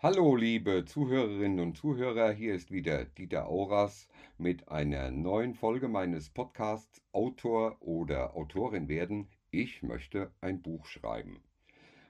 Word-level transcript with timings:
Hallo, 0.00 0.36
liebe 0.36 0.84
Zuhörerinnen 0.84 1.58
und 1.58 1.76
Zuhörer, 1.76 2.30
hier 2.30 2.54
ist 2.54 2.70
wieder 2.70 3.04
Dieter 3.04 3.48
Auras 3.48 4.06
mit 4.36 4.68
einer 4.68 5.10
neuen 5.10 5.54
Folge 5.54 5.88
meines 5.88 6.30
Podcasts 6.30 7.02
Autor 7.10 7.82
oder 7.82 8.36
Autorin 8.36 8.86
werden. 8.86 9.26
Ich 9.50 9.82
möchte 9.82 10.30
ein 10.40 10.62
Buch 10.62 10.86
schreiben. 10.86 11.42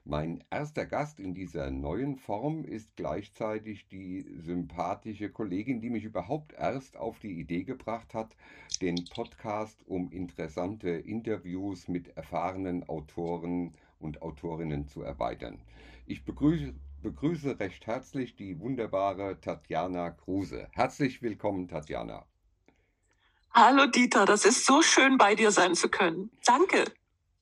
Mein 0.05 0.43
erster 0.51 0.85
Gast 0.85 1.19
in 1.19 1.33
dieser 1.33 1.71
neuen 1.71 2.15
Form 2.17 2.63
ist 2.63 2.95
gleichzeitig 2.95 3.87
die 3.87 4.21
sympathische 4.37 5.31
Kollegin, 5.31 5.81
die 5.81 5.89
mich 5.89 6.03
überhaupt 6.03 6.53
erst 6.53 6.95
auf 6.95 7.17
die 7.17 7.39
Idee 7.39 7.63
gebracht 7.63 8.13
hat, 8.13 8.35
den 8.83 9.03
Podcast 9.05 9.81
um 9.87 10.11
interessante 10.11 10.91
Interviews 10.91 11.87
mit 11.87 12.15
erfahrenen 12.15 12.87
Autoren 12.87 13.73
und 13.97 14.21
Autorinnen 14.21 14.87
zu 14.87 15.01
erweitern. 15.01 15.57
Ich 16.05 16.23
begrüße 16.23 16.75
begrüße 17.01 17.59
recht 17.59 17.87
herzlich 17.87 18.35
die 18.35 18.59
wunderbare 18.59 19.39
Tatjana 19.39 20.11
Kruse. 20.11 20.67
Herzlich 20.71 21.21
willkommen, 21.21 21.67
Tatjana. 21.67 22.25
Hallo 23.51 23.87
Dieter, 23.87 24.25
das 24.25 24.45
ist 24.45 24.65
so 24.65 24.81
schön 24.81 25.17
bei 25.17 25.35
dir 25.35 25.51
sein 25.51 25.75
zu 25.75 25.89
können. 25.89 26.29
Danke. 26.45 26.85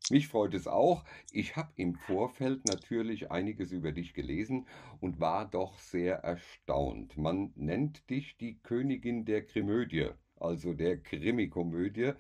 Mich 0.10 0.30
freut 0.30 0.54
es 0.54 0.68
auch. 0.68 1.04
Ich 1.32 1.58
habe 1.58 1.72
im 1.76 1.96
Vorfeld 1.96 2.66
natürlich 2.66 3.30
einiges 3.30 3.72
über 3.72 3.92
dich 3.92 4.14
gelesen 4.14 4.66
und 5.02 5.20
war 5.20 5.46
doch 5.46 5.78
sehr 5.80 6.18
erstaunt. 6.20 7.18
Man 7.18 7.52
nennt 7.56 8.10
dich 8.10 8.38
die 8.38 8.58
Königin 8.64 9.26
der 9.26 9.46
Krimödie, 9.46 10.10
also 10.40 10.74
der 10.74 11.02
Krimikomödie. 11.02 12.14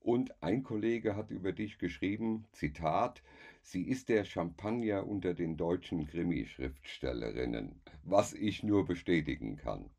Und 0.00 0.42
ein 0.42 0.62
Kollege 0.62 1.14
hat 1.14 1.30
über 1.30 1.52
dich 1.52 1.78
geschrieben, 1.78 2.46
Zitat, 2.52 3.22
Sie 3.68 3.82
ist 3.82 4.10
der 4.10 4.24
Champagner 4.24 5.08
unter 5.08 5.34
den 5.34 5.56
deutschen 5.56 6.06
Krimi-Schriftstellerinnen, 6.06 7.80
was 8.04 8.32
ich 8.32 8.62
nur 8.62 8.86
bestätigen 8.86 9.56
kann. 9.56 9.90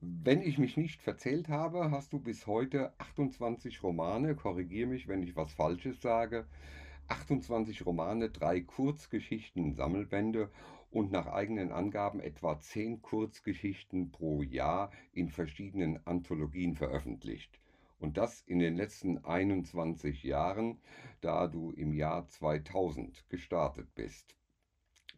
Wenn 0.00 0.40
ich 0.40 0.56
mich 0.56 0.76
nicht 0.76 1.02
verzählt 1.02 1.48
habe, 1.48 1.90
hast 1.90 2.12
du 2.12 2.20
bis 2.20 2.46
heute 2.46 2.92
28 2.98 3.82
Romane, 3.82 4.36
korrigiere 4.36 4.86
mich, 4.86 5.08
wenn 5.08 5.24
ich 5.24 5.34
was 5.34 5.52
Falsches 5.52 6.00
sage, 6.00 6.46
28 7.08 7.84
Romane, 7.84 8.30
drei 8.30 8.60
Kurzgeschichten, 8.60 9.74
Sammelbände 9.74 10.48
und 10.92 11.10
nach 11.10 11.26
eigenen 11.26 11.72
Angaben 11.72 12.20
etwa 12.20 12.60
10 12.60 13.02
Kurzgeschichten 13.02 14.12
pro 14.12 14.42
Jahr 14.42 14.92
in 15.12 15.28
verschiedenen 15.28 16.06
Anthologien 16.06 16.76
veröffentlicht. 16.76 17.58
Und 17.98 18.18
das 18.18 18.42
in 18.42 18.58
den 18.58 18.76
letzten 18.76 19.24
21 19.24 20.22
Jahren, 20.22 20.78
da 21.20 21.46
du 21.46 21.72
im 21.72 21.92
Jahr 21.92 22.28
2000 22.28 23.28
gestartet 23.28 23.94
bist. 23.94 24.36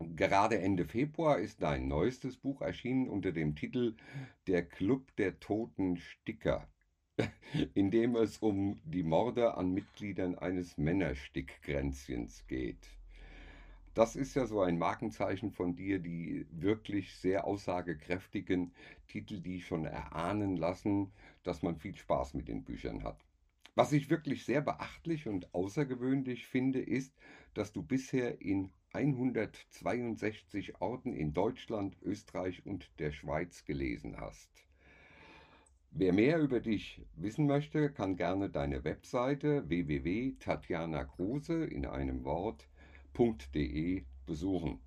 Gerade 0.01 0.61
Ende 0.61 0.85
Februar 0.85 1.41
ist 1.41 1.61
dein 1.61 1.89
neuestes 1.89 2.37
Buch 2.37 2.61
erschienen 2.61 3.09
unter 3.09 3.33
dem 3.33 3.57
Titel 3.57 3.97
Der 4.47 4.65
Club 4.65 5.15
der 5.17 5.41
toten 5.41 5.97
Sticker, 5.97 6.69
in 7.75 7.91
dem 7.91 8.15
es 8.15 8.39
um 8.39 8.81
die 8.85 9.03
Morde 9.03 9.55
an 9.57 9.73
Mitgliedern 9.73 10.37
eines 10.39 10.79
Männerstickgränzchens 10.79 12.47
geht. 12.47 12.89
Das 13.95 14.15
ist 14.15 14.37
ja 14.37 14.47
so 14.47 14.61
ein 14.61 14.79
Markenzeichen 14.79 15.51
von 15.51 15.75
dir, 15.75 15.99
die 15.99 16.47
wirklich 16.53 17.17
sehr 17.17 17.45
aussagekräftigen 17.45 18.73
Titel, 19.09 19.41
die 19.41 19.61
schon 19.61 19.85
erahnen 19.85 20.57
lassen, 20.57 21.11
dass 21.49 21.63
man 21.63 21.77
viel 21.77 21.97
Spaß 21.97 22.35
mit 22.35 22.47
den 22.47 22.63
Büchern 22.63 23.03
hat. 23.03 23.25
Was 23.75 23.93
ich 23.93 24.11
wirklich 24.11 24.45
sehr 24.45 24.61
beachtlich 24.61 25.27
und 25.27 25.55
außergewöhnlich 25.55 26.47
finde, 26.47 26.81
ist, 26.81 27.17
dass 27.55 27.73
du 27.73 27.83
bisher 27.83 28.43
in 28.43 28.71
162 28.93 30.81
Orten 30.83 31.15
in 31.15 31.33
Deutschland, 31.33 31.97
Österreich 32.03 32.67
und 32.67 32.91
der 32.99 33.13
Schweiz 33.13 33.65
gelesen 33.65 34.21
hast. 34.21 34.51
Wer 35.91 36.13
mehr 36.13 36.39
über 36.39 36.61
dich 36.61 37.01
wissen 37.15 37.47
möchte, 37.47 37.91
kann 37.91 38.17
gerne 38.17 38.51
deine 38.51 38.85
Webseite 38.85 39.67
www.tatjanakruse 39.71 41.65
in 41.65 41.87
einem 41.87 42.25
Wort 42.25 42.69
www.de 43.15 44.05
besuchen. 44.27 44.81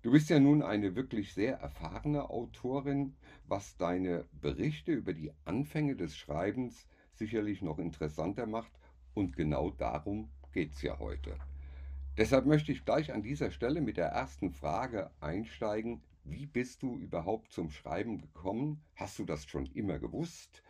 Du 0.00 0.12
bist 0.12 0.30
ja 0.30 0.38
nun 0.38 0.62
eine 0.62 0.94
wirklich 0.94 1.34
sehr 1.34 1.58
erfahrene 1.58 2.30
Autorin, 2.30 3.16
was 3.48 3.76
deine 3.76 4.28
Berichte 4.40 4.92
über 4.92 5.12
die 5.12 5.32
Anfänge 5.44 5.96
des 5.96 6.16
Schreibens 6.16 6.86
sicherlich 7.14 7.62
noch 7.62 7.80
interessanter 7.80 8.46
macht 8.46 8.70
und 9.14 9.36
genau 9.36 9.70
darum 9.70 10.30
geht 10.52 10.72
es 10.74 10.82
ja 10.82 11.00
heute. 11.00 11.36
Deshalb 12.16 12.46
möchte 12.46 12.70
ich 12.70 12.84
gleich 12.84 13.12
an 13.12 13.22
dieser 13.22 13.50
Stelle 13.50 13.80
mit 13.80 13.96
der 13.96 14.06
ersten 14.06 14.52
Frage 14.52 15.10
einsteigen. 15.20 16.00
Wie 16.22 16.46
bist 16.46 16.82
du 16.82 16.96
überhaupt 16.98 17.52
zum 17.52 17.70
Schreiben 17.70 18.18
gekommen? 18.18 18.80
Hast 18.94 19.18
du 19.18 19.24
das 19.24 19.46
schon 19.46 19.66
immer 19.66 19.98
gewusst? 19.98 20.62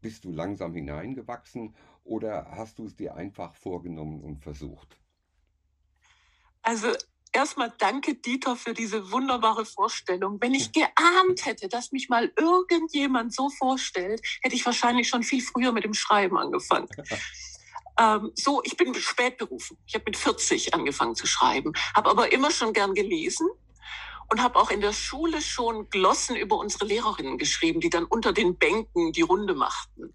Bist 0.00 0.24
du 0.24 0.32
langsam 0.32 0.74
hineingewachsen 0.74 1.74
oder 2.02 2.46
hast 2.50 2.78
du 2.78 2.86
es 2.86 2.96
dir 2.96 3.14
einfach 3.14 3.54
vorgenommen 3.56 4.22
und 4.22 4.40
versucht? 4.40 4.98
Also 6.62 6.88
erstmal 7.34 7.72
danke 7.78 8.14
Dieter 8.14 8.56
für 8.56 8.72
diese 8.72 9.10
wunderbare 9.10 9.66
Vorstellung. 9.66 10.40
Wenn 10.40 10.54
ich 10.54 10.72
geahnt 10.72 11.44
hätte, 11.44 11.68
dass 11.68 11.92
mich 11.92 12.08
mal 12.08 12.32
irgendjemand 12.38 13.34
so 13.34 13.50
vorstellt, 13.50 14.22
hätte 14.42 14.54
ich 14.54 14.64
wahrscheinlich 14.64 15.08
schon 15.08 15.22
viel 15.22 15.42
früher 15.42 15.72
mit 15.72 15.84
dem 15.84 15.94
Schreiben 15.94 16.38
angefangen. 16.38 16.88
ähm, 17.98 18.30
so, 18.34 18.62
ich 18.64 18.76
bin 18.76 18.94
spät 18.94 19.36
berufen. 19.36 19.76
Ich 19.86 19.94
habe 19.94 20.04
mit 20.06 20.16
40 20.16 20.74
angefangen 20.74 21.14
zu 21.14 21.26
schreiben, 21.26 21.72
habe 21.94 22.10
aber 22.10 22.32
immer 22.32 22.50
schon 22.50 22.72
gern 22.72 22.94
gelesen 22.94 23.48
und 24.30 24.42
habe 24.42 24.58
auch 24.58 24.70
in 24.70 24.80
der 24.80 24.92
Schule 24.92 25.42
schon 25.42 25.90
Glossen 25.90 26.36
über 26.36 26.56
unsere 26.56 26.86
Lehrerinnen 26.86 27.36
geschrieben, 27.36 27.80
die 27.80 27.90
dann 27.90 28.04
unter 28.04 28.32
den 28.32 28.56
Bänken 28.56 29.12
die 29.12 29.22
Runde 29.22 29.54
machten. 29.54 30.14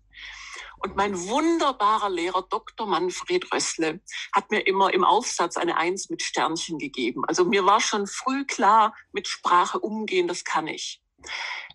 Und 0.79 0.95
mein 0.95 1.17
wunderbarer 1.28 2.09
Lehrer 2.09 2.41
Dr. 2.44 2.88
Manfred 2.88 3.53
Rössle 3.53 4.00
hat 4.34 4.50
mir 4.50 4.66
immer 4.66 4.94
im 4.94 5.03
Aufsatz 5.03 5.57
eine 5.57 5.78
Eins 5.78 6.09
mit 6.09 6.22
Sternchen 6.22 6.79
gegeben. 6.79 7.23
Also 7.28 7.45
mir 7.45 7.66
war 7.66 7.81
schon 7.81 8.07
früh 8.07 8.45
klar, 8.45 8.95
mit 9.12 9.28
Sprache 9.28 9.79
umgehen, 9.79 10.28
das 10.28 10.44
kann 10.44 10.68
ich. 10.68 11.01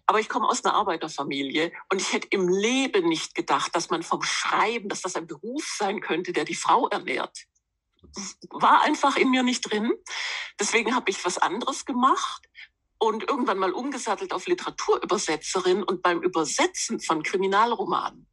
Aber 0.07 0.21
ich 0.21 0.29
komme 0.29 0.49
aus 0.49 0.65
einer 0.65 0.75
Arbeiterfamilie 0.75 1.73
und 1.91 2.01
ich 2.01 2.13
hätte 2.13 2.29
im 2.31 2.49
Leben 2.49 3.09
nicht 3.09 3.35
gedacht, 3.35 3.75
dass 3.75 3.91
man 3.91 4.03
vom 4.03 4.23
Schreiben, 4.23 4.89
dass 4.89 5.03
das 5.03 5.17
ein 5.17 5.27
Beruf 5.27 5.65
sein 5.79 6.01
könnte, 6.01 6.33
der 6.33 6.45
die 6.45 6.55
Frau 6.55 6.89
ernährt. 6.89 7.45
War 8.51 8.83
einfach 8.83 9.17
in 9.17 9.31
mir 9.31 9.43
nicht 9.43 9.63
drin. 9.63 9.93
Deswegen 10.61 10.95
habe 10.95 11.11
ich 11.11 11.25
was 11.25 11.39
anderes 11.39 11.85
gemacht 11.85 12.49
und 13.07 13.29
irgendwann 13.29 13.59
mal 13.59 13.73
umgesattelt 13.73 14.33
auf 14.33 14.47
Literaturübersetzerin. 14.47 15.83
Und 15.83 16.03
beim 16.03 16.23
Übersetzen 16.23 17.01
von 17.01 17.23
Kriminalromanen 17.23 18.29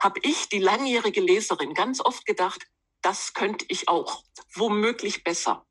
habe 0.00 0.20
ich, 0.22 0.48
die 0.48 0.58
langjährige 0.58 1.20
Leserin, 1.20 1.74
ganz 1.74 2.00
oft 2.00 2.26
gedacht, 2.26 2.66
das 3.02 3.34
könnte 3.34 3.64
ich 3.68 3.88
auch, 3.88 4.22
womöglich 4.54 5.24
besser. 5.24 5.66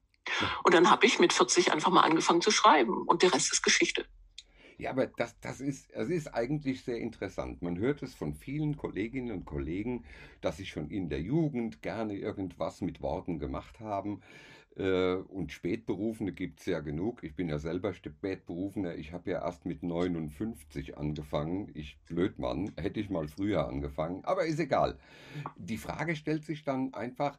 Und 0.64 0.74
dann 0.74 0.90
habe 0.90 1.06
ich 1.06 1.20
mit 1.20 1.34
40 1.34 1.72
einfach 1.72 1.92
mal 1.92 2.02
angefangen 2.02 2.42
zu 2.42 2.52
schreiben 2.52 3.04
und 3.08 3.24
der 3.24 3.34
Rest 3.34 3.52
ist 3.52 3.64
Geschichte. 3.64 4.06
Ja, 4.78 4.90
aber 4.90 5.08
das, 5.08 5.40
das, 5.40 5.62
ist, 5.62 5.92
das 5.94 6.10
ist 6.10 6.34
eigentlich 6.34 6.84
sehr 6.84 6.98
interessant. 6.98 7.62
Man 7.62 7.78
hört 7.78 8.02
es 8.04 8.16
von 8.16 8.34
vielen 8.34 8.76
Kolleginnen 8.76 9.32
und 9.32 9.46
Kollegen, 9.46 10.04
dass 10.42 10.58
sie 10.58 10.66
schon 10.66 10.90
in 10.90 11.10
der 11.10 11.22
Jugend 11.22 11.82
gerne 11.82 12.16
irgendwas 12.16 12.82
mit 12.82 13.02
Worten 13.02 13.40
gemacht 13.40 13.80
haben. 13.80 14.22
Äh, 14.76 15.16
und 15.16 15.52
Spätberufene 15.52 16.32
gibt 16.32 16.60
es 16.60 16.66
ja 16.66 16.80
genug. 16.80 17.24
Ich 17.24 17.36
bin 17.36 17.50
ja 17.50 17.60
selber 17.60 17.94
Spätberufener. 17.94 18.96
Ich 18.96 19.14
habe 19.14 19.32
ja 19.32 19.46
erst 19.46 19.66
mit 19.66 19.84
59 19.84 20.98
angefangen. 20.98 21.70
Ich 21.74 22.00
Blödmann, 22.08 22.72
hätte 22.78 23.00
ich 23.00 23.10
mal 23.10 23.28
früher 23.28 23.68
angefangen. 23.68 24.24
Aber 24.26 24.46
ist 24.46 24.60
egal. 24.60 24.98
Die 25.58 25.78
Frage 25.78 26.16
stellt 26.16 26.44
sich 26.44 26.64
dann 26.64 26.94
einfach, 26.94 27.38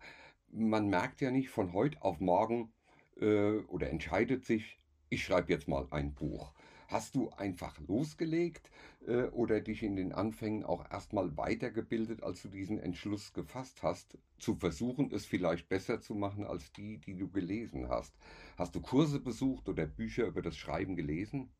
man 0.51 0.89
merkt 0.89 1.21
ja 1.21 1.31
nicht 1.31 1.49
von 1.49 1.73
heute 1.73 2.01
auf 2.03 2.21
morgen 2.21 2.73
äh, 3.21 3.59
oder 3.69 3.91
entscheidet 3.91 4.45
sich, 4.45 4.79
ich 5.11 5.25
schreibe 5.25 5.53
jetzt 5.53 5.69
mal 5.69 5.87
ein 5.91 6.15
Buch. 6.15 6.53
Hast 6.89 7.15
du 7.15 7.31
einfach 7.31 7.79
losgelegt 7.87 8.71
äh, 9.07 9.25
oder 9.29 9.61
dich 9.61 9.83
in 9.83 9.97
den 9.97 10.13
Anfängen 10.13 10.65
auch 10.65 10.91
erstmal 10.91 11.37
weitergebildet, 11.37 12.23
als 12.23 12.43
du 12.43 12.49
diesen 12.49 12.79
Entschluss 12.79 13.33
gefasst 13.33 13.83
hast, 13.83 14.19
zu 14.39 14.57
versuchen, 14.57 15.13
es 15.13 15.27
vielleicht 15.27 15.69
besser 15.69 16.01
zu 16.01 16.15
machen 16.15 16.45
als 16.45 16.73
die, 16.73 16.99
die 16.99 17.17
du 17.17 17.31
gelesen 17.31 17.89
hast? 17.89 18.15
Hast 18.57 18.75
du 18.75 18.81
Kurse 18.81 19.21
besucht 19.21 19.69
oder 19.69 19.87
Bücher 19.87 20.27
über 20.27 20.43
das 20.43 20.57
Schreiben 20.57 20.97
gelesen? 20.97 21.51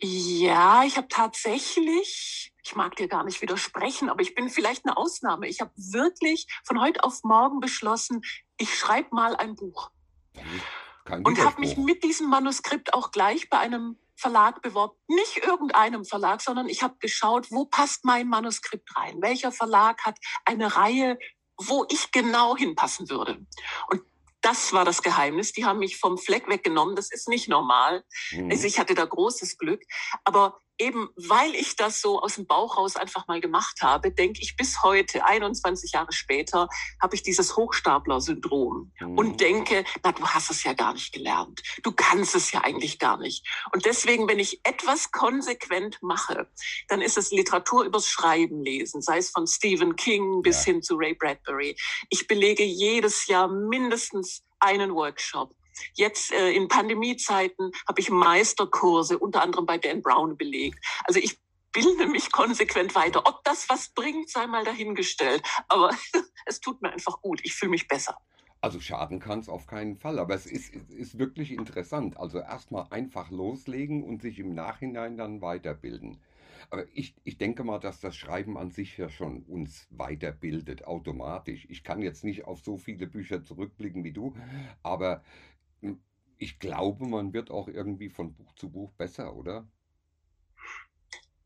Ja, 0.00 0.84
ich 0.84 0.96
habe 0.96 1.08
tatsächlich, 1.08 2.52
ich 2.62 2.76
mag 2.76 2.94
dir 2.94 3.08
gar 3.08 3.24
nicht 3.24 3.42
widersprechen, 3.42 4.08
aber 4.08 4.22
ich 4.22 4.36
bin 4.36 4.48
vielleicht 4.48 4.86
eine 4.86 4.96
Ausnahme. 4.96 5.48
Ich 5.48 5.60
habe 5.60 5.72
wirklich 5.76 6.46
von 6.64 6.80
heute 6.80 7.02
auf 7.02 7.24
morgen 7.24 7.58
beschlossen, 7.58 8.22
ich 8.58 8.72
schreibe 8.76 9.08
mal 9.12 9.34
ein 9.34 9.56
Buch. 9.56 9.90
Kein 11.08 11.24
und 11.24 11.42
habe 11.42 11.60
mich 11.60 11.78
mit 11.78 12.04
diesem 12.04 12.28
Manuskript 12.28 12.92
auch 12.92 13.10
gleich 13.12 13.48
bei 13.48 13.58
einem 13.58 13.98
Verlag 14.14 14.60
beworben. 14.60 14.94
Nicht 15.06 15.38
irgendeinem 15.38 16.04
Verlag, 16.04 16.42
sondern 16.42 16.68
ich 16.68 16.82
habe 16.82 16.96
geschaut, 16.98 17.50
wo 17.50 17.64
passt 17.64 18.04
mein 18.04 18.28
Manuskript 18.28 18.94
rein? 18.96 19.22
Welcher 19.22 19.50
Verlag 19.50 20.04
hat 20.04 20.18
eine 20.44 20.76
Reihe, 20.76 21.18
wo 21.56 21.86
ich 21.88 22.12
genau 22.12 22.56
hinpassen 22.56 23.08
würde? 23.08 23.46
Und 23.90 24.02
das 24.42 24.72
war 24.74 24.84
das 24.84 25.02
Geheimnis. 25.02 25.52
Die 25.52 25.64
haben 25.64 25.78
mich 25.78 25.96
vom 25.96 26.18
Fleck 26.18 26.46
weggenommen. 26.48 26.94
Das 26.94 27.10
ist 27.10 27.28
nicht 27.28 27.48
normal. 27.48 28.04
Mhm. 28.32 28.50
Also 28.50 28.66
ich 28.66 28.78
hatte 28.78 28.94
da 28.94 29.04
großes 29.06 29.56
Glück. 29.56 29.82
Aber 30.24 30.60
eben 30.78 31.08
weil 31.16 31.54
ich 31.54 31.76
das 31.76 32.00
so 32.00 32.20
aus 32.20 32.36
dem 32.36 32.46
Bauch 32.46 32.76
raus 32.76 32.96
einfach 32.96 33.26
mal 33.26 33.40
gemacht 33.40 33.82
habe, 33.82 34.10
denke 34.10 34.40
ich 34.40 34.56
bis 34.56 34.82
heute, 34.82 35.24
21 35.24 35.92
Jahre 35.92 36.12
später, 36.12 36.68
habe 37.00 37.14
ich 37.14 37.22
dieses 37.22 37.56
Hochstapler-Syndrom 37.56 38.92
mhm. 39.00 39.18
und 39.18 39.40
denke, 39.40 39.84
na, 40.02 40.12
du 40.12 40.26
hast 40.26 40.50
es 40.50 40.64
ja 40.64 40.72
gar 40.72 40.92
nicht 40.92 41.12
gelernt. 41.12 41.62
Du 41.82 41.92
kannst 41.92 42.34
es 42.34 42.52
ja 42.52 42.62
eigentlich 42.62 42.98
gar 42.98 43.18
nicht. 43.18 43.46
Und 43.72 43.84
deswegen, 43.84 44.28
wenn 44.28 44.38
ich 44.38 44.60
etwas 44.64 45.10
konsequent 45.10 45.98
mache, 46.02 46.48
dann 46.88 47.00
ist 47.00 47.18
es 47.18 47.30
Literatur 47.30 47.84
übers 47.84 48.08
Schreiben 48.08 48.62
lesen, 48.62 49.02
sei 49.02 49.18
es 49.18 49.30
von 49.30 49.46
Stephen 49.46 49.96
King 49.96 50.42
bis 50.42 50.64
ja. 50.64 50.72
hin 50.72 50.82
zu 50.82 50.96
Ray 50.96 51.14
Bradbury. 51.14 51.76
Ich 52.08 52.26
belege 52.26 52.64
jedes 52.64 53.26
Jahr 53.26 53.48
mindestens 53.48 54.44
einen 54.60 54.94
Workshop 54.94 55.54
Jetzt 55.94 56.32
äh, 56.32 56.50
in 56.50 56.68
Pandemiezeiten 56.68 57.72
habe 57.86 58.00
ich 58.00 58.10
Meisterkurse 58.10 59.18
unter 59.18 59.42
anderem 59.42 59.66
bei 59.66 59.78
Dan 59.78 60.02
Brown 60.02 60.36
belegt. 60.36 60.84
Also 61.04 61.20
ich 61.20 61.38
bilde 61.72 62.06
mich 62.06 62.32
konsequent 62.32 62.94
weiter. 62.94 63.26
Ob 63.26 63.44
das 63.44 63.68
was 63.68 63.90
bringt, 63.90 64.30
sei 64.30 64.46
mal 64.46 64.64
dahingestellt. 64.64 65.42
Aber 65.68 65.90
es 66.46 66.60
tut 66.60 66.82
mir 66.82 66.90
einfach 66.90 67.20
gut. 67.20 67.40
Ich 67.44 67.54
fühle 67.54 67.70
mich 67.70 67.88
besser. 67.88 68.16
Also 68.60 68.80
schaden 68.80 69.20
kann 69.20 69.38
es 69.38 69.48
auf 69.48 69.68
keinen 69.68 69.96
Fall, 69.96 70.18
aber 70.18 70.34
es 70.34 70.44
ist, 70.44 70.74
ist 70.74 71.18
wirklich 71.18 71.52
interessant. 71.52 72.16
Also 72.16 72.38
erstmal 72.40 72.88
einfach 72.90 73.30
loslegen 73.30 74.02
und 74.02 74.20
sich 74.20 74.40
im 74.40 74.52
Nachhinein 74.52 75.16
dann 75.16 75.40
weiterbilden. 75.40 76.18
Aber 76.70 76.84
ich, 76.92 77.14
ich 77.22 77.38
denke 77.38 77.62
mal, 77.62 77.78
dass 77.78 78.00
das 78.00 78.16
Schreiben 78.16 78.58
an 78.58 78.72
sich 78.72 78.98
ja 78.98 79.08
schon 79.08 79.42
uns 79.44 79.86
weiterbildet, 79.90 80.84
automatisch. 80.84 81.66
Ich 81.70 81.84
kann 81.84 82.02
jetzt 82.02 82.24
nicht 82.24 82.44
auf 82.44 82.60
so 82.60 82.76
viele 82.76 83.06
Bücher 83.06 83.44
zurückblicken 83.44 84.02
wie 84.02 84.12
du, 84.12 84.34
aber 84.82 85.22
hm, 85.80 86.00
ich 86.38 86.58
glaube, 86.58 87.06
man 87.06 87.32
wird 87.32 87.50
auch 87.50 87.68
irgendwie 87.68 88.10
von 88.10 88.34
Buch 88.34 88.54
zu 88.54 88.70
Buch 88.70 88.92
besser, 88.92 89.34
oder? 89.34 89.66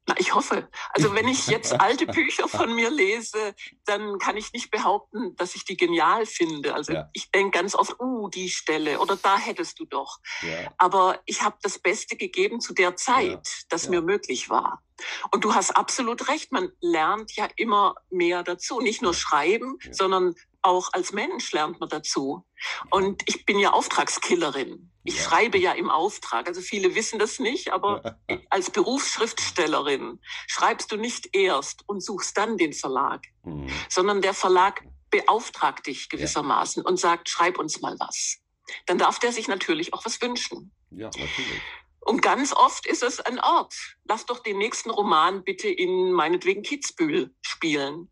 Na, 0.06 0.16
ich 0.18 0.34
hoffe. 0.34 0.68
Also 0.90 1.14
wenn 1.14 1.28
ich 1.28 1.46
jetzt 1.46 1.72
alte 1.80 2.06
Bücher 2.06 2.48
von 2.48 2.74
mir 2.74 2.90
lese, 2.90 3.54
dann 3.84 4.18
kann 4.18 4.36
ich 4.36 4.52
nicht 4.52 4.70
behaupten, 4.70 5.36
dass 5.36 5.54
ich 5.54 5.64
die 5.64 5.76
genial 5.76 6.26
finde. 6.26 6.74
Also 6.74 6.92
ja. 6.92 7.08
ich 7.12 7.30
denke 7.30 7.58
ganz 7.58 7.74
oft, 7.74 8.00
uh, 8.00 8.28
die 8.28 8.50
Stelle 8.50 8.98
oder 8.98 9.16
da 9.16 9.38
hättest 9.38 9.78
du 9.78 9.84
doch. 9.84 10.18
Ja. 10.42 10.72
Aber 10.76 11.20
ich 11.24 11.42
habe 11.42 11.56
das 11.62 11.78
Beste 11.78 12.16
gegeben 12.16 12.60
zu 12.60 12.74
der 12.74 12.96
Zeit, 12.96 13.46
ja. 13.46 13.64
das 13.68 13.88
mir 13.88 14.02
möglich 14.02 14.50
war. 14.50 14.82
Und 15.30 15.44
du 15.44 15.54
hast 15.54 15.70
absolut 15.70 16.28
recht, 16.28 16.52
man 16.52 16.70
lernt 16.80 17.34
ja 17.36 17.48
immer 17.56 17.94
mehr 18.10 18.42
dazu. 18.42 18.80
Nicht 18.80 19.02
nur 19.02 19.14
schreiben, 19.14 19.78
sondern 19.90 20.34
auch 20.62 20.90
als 20.92 21.12
Mensch 21.12 21.52
lernt 21.52 21.80
man 21.80 21.88
dazu. 21.88 22.46
Und 22.90 23.22
ich 23.26 23.44
bin 23.44 23.58
ja 23.58 23.72
Auftragskillerin. 23.72 24.90
Ich 25.04 25.16
ja. 25.16 25.22
schreibe 25.22 25.58
ja 25.58 25.72
im 25.72 25.90
Auftrag. 25.90 26.46
Also 26.46 26.60
viele 26.60 26.94
wissen 26.94 27.18
das 27.18 27.38
nicht, 27.38 27.72
aber 27.72 28.18
als 28.50 28.70
Berufsschriftstellerin 28.70 30.20
schreibst 30.46 30.92
du 30.92 30.96
nicht 30.96 31.34
erst 31.34 31.88
und 31.88 32.02
suchst 32.02 32.36
dann 32.38 32.56
den 32.56 32.72
Verlag, 32.72 33.26
mhm. 33.42 33.68
sondern 33.88 34.22
der 34.22 34.34
Verlag 34.34 34.84
beauftragt 35.10 35.86
dich 35.86 36.08
gewissermaßen 36.08 36.82
ja. 36.82 36.88
und 36.88 36.98
sagt, 36.98 37.28
schreib 37.28 37.58
uns 37.58 37.80
mal 37.80 37.96
was. 37.98 38.38
Dann 38.86 38.98
darf 38.98 39.18
der 39.18 39.32
sich 39.32 39.48
natürlich 39.48 39.92
auch 39.92 40.04
was 40.04 40.20
wünschen. 40.22 40.72
Ja, 40.90 41.06
natürlich. 41.06 41.60
Und 42.04 42.20
ganz 42.20 42.52
oft 42.52 42.86
ist 42.86 43.02
es 43.02 43.20
ein 43.20 43.38
Ort. 43.38 43.74
Lass 44.04 44.26
doch 44.26 44.40
den 44.40 44.58
nächsten 44.58 44.90
Roman 44.90 45.44
bitte 45.44 45.68
in 45.68 46.12
meinetwegen 46.12 46.62
Kitzbühel 46.62 47.34
spielen. 47.42 48.10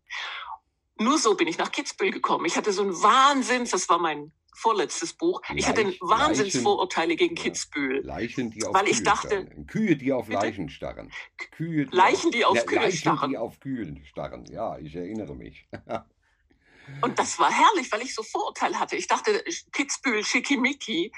Nur 1.01 1.17
so 1.17 1.35
bin 1.35 1.47
ich 1.47 1.57
nach 1.57 1.71
Kitzbühel 1.71 2.11
gekommen. 2.11 2.45
Ich 2.45 2.55
hatte 2.55 2.71
so 2.71 2.83
ein 2.83 2.91
Wahnsinns, 2.91 3.71
das 3.71 3.89
war 3.89 3.97
mein 3.97 4.31
vorletztes 4.53 5.13
Buch. 5.13 5.41
Ich 5.55 5.67
hatte 5.67 5.83
Wahnsinnsvorurteile 5.99 7.15
gegen 7.15 7.35
Kitzbühel. 7.35 8.05
Leichen, 8.05 8.51
die 8.51 8.63
auf 8.63 8.73
weil 8.73 8.83
Kühe 8.83 8.91
ich 8.91 9.03
dachte, 9.03 9.27
starren. 9.27 9.67
Kühe, 9.67 9.95
die 9.95 10.13
auf 10.13 10.27
bitte? 10.27 10.39
Leichen 10.39 10.69
starren. 10.69 11.11
Kühe, 11.51 11.87
die 11.87 11.95
Leichen, 11.95 12.27
auf, 12.27 12.31
die 12.31 12.45
auf 12.45 12.55
ja, 12.55 12.63
Kühe 12.63 12.79
Leichen, 12.79 12.97
starren. 12.97 13.29
die 13.31 13.37
auf 13.37 13.59
Kühen 13.59 14.05
starren. 14.05 14.45
Ja, 14.45 14.77
ich 14.77 14.95
erinnere 14.95 15.35
mich. 15.35 15.67
Und 17.01 17.17
das 17.17 17.39
war 17.39 17.51
herrlich, 17.51 17.91
weil 17.91 18.01
ich 18.01 18.13
so 18.13 18.21
Vorurteile 18.21 18.79
hatte. 18.79 18.95
Ich 18.95 19.07
dachte, 19.07 19.43
Kitzbühel, 19.71 20.23
Schickimicki, 20.23 21.11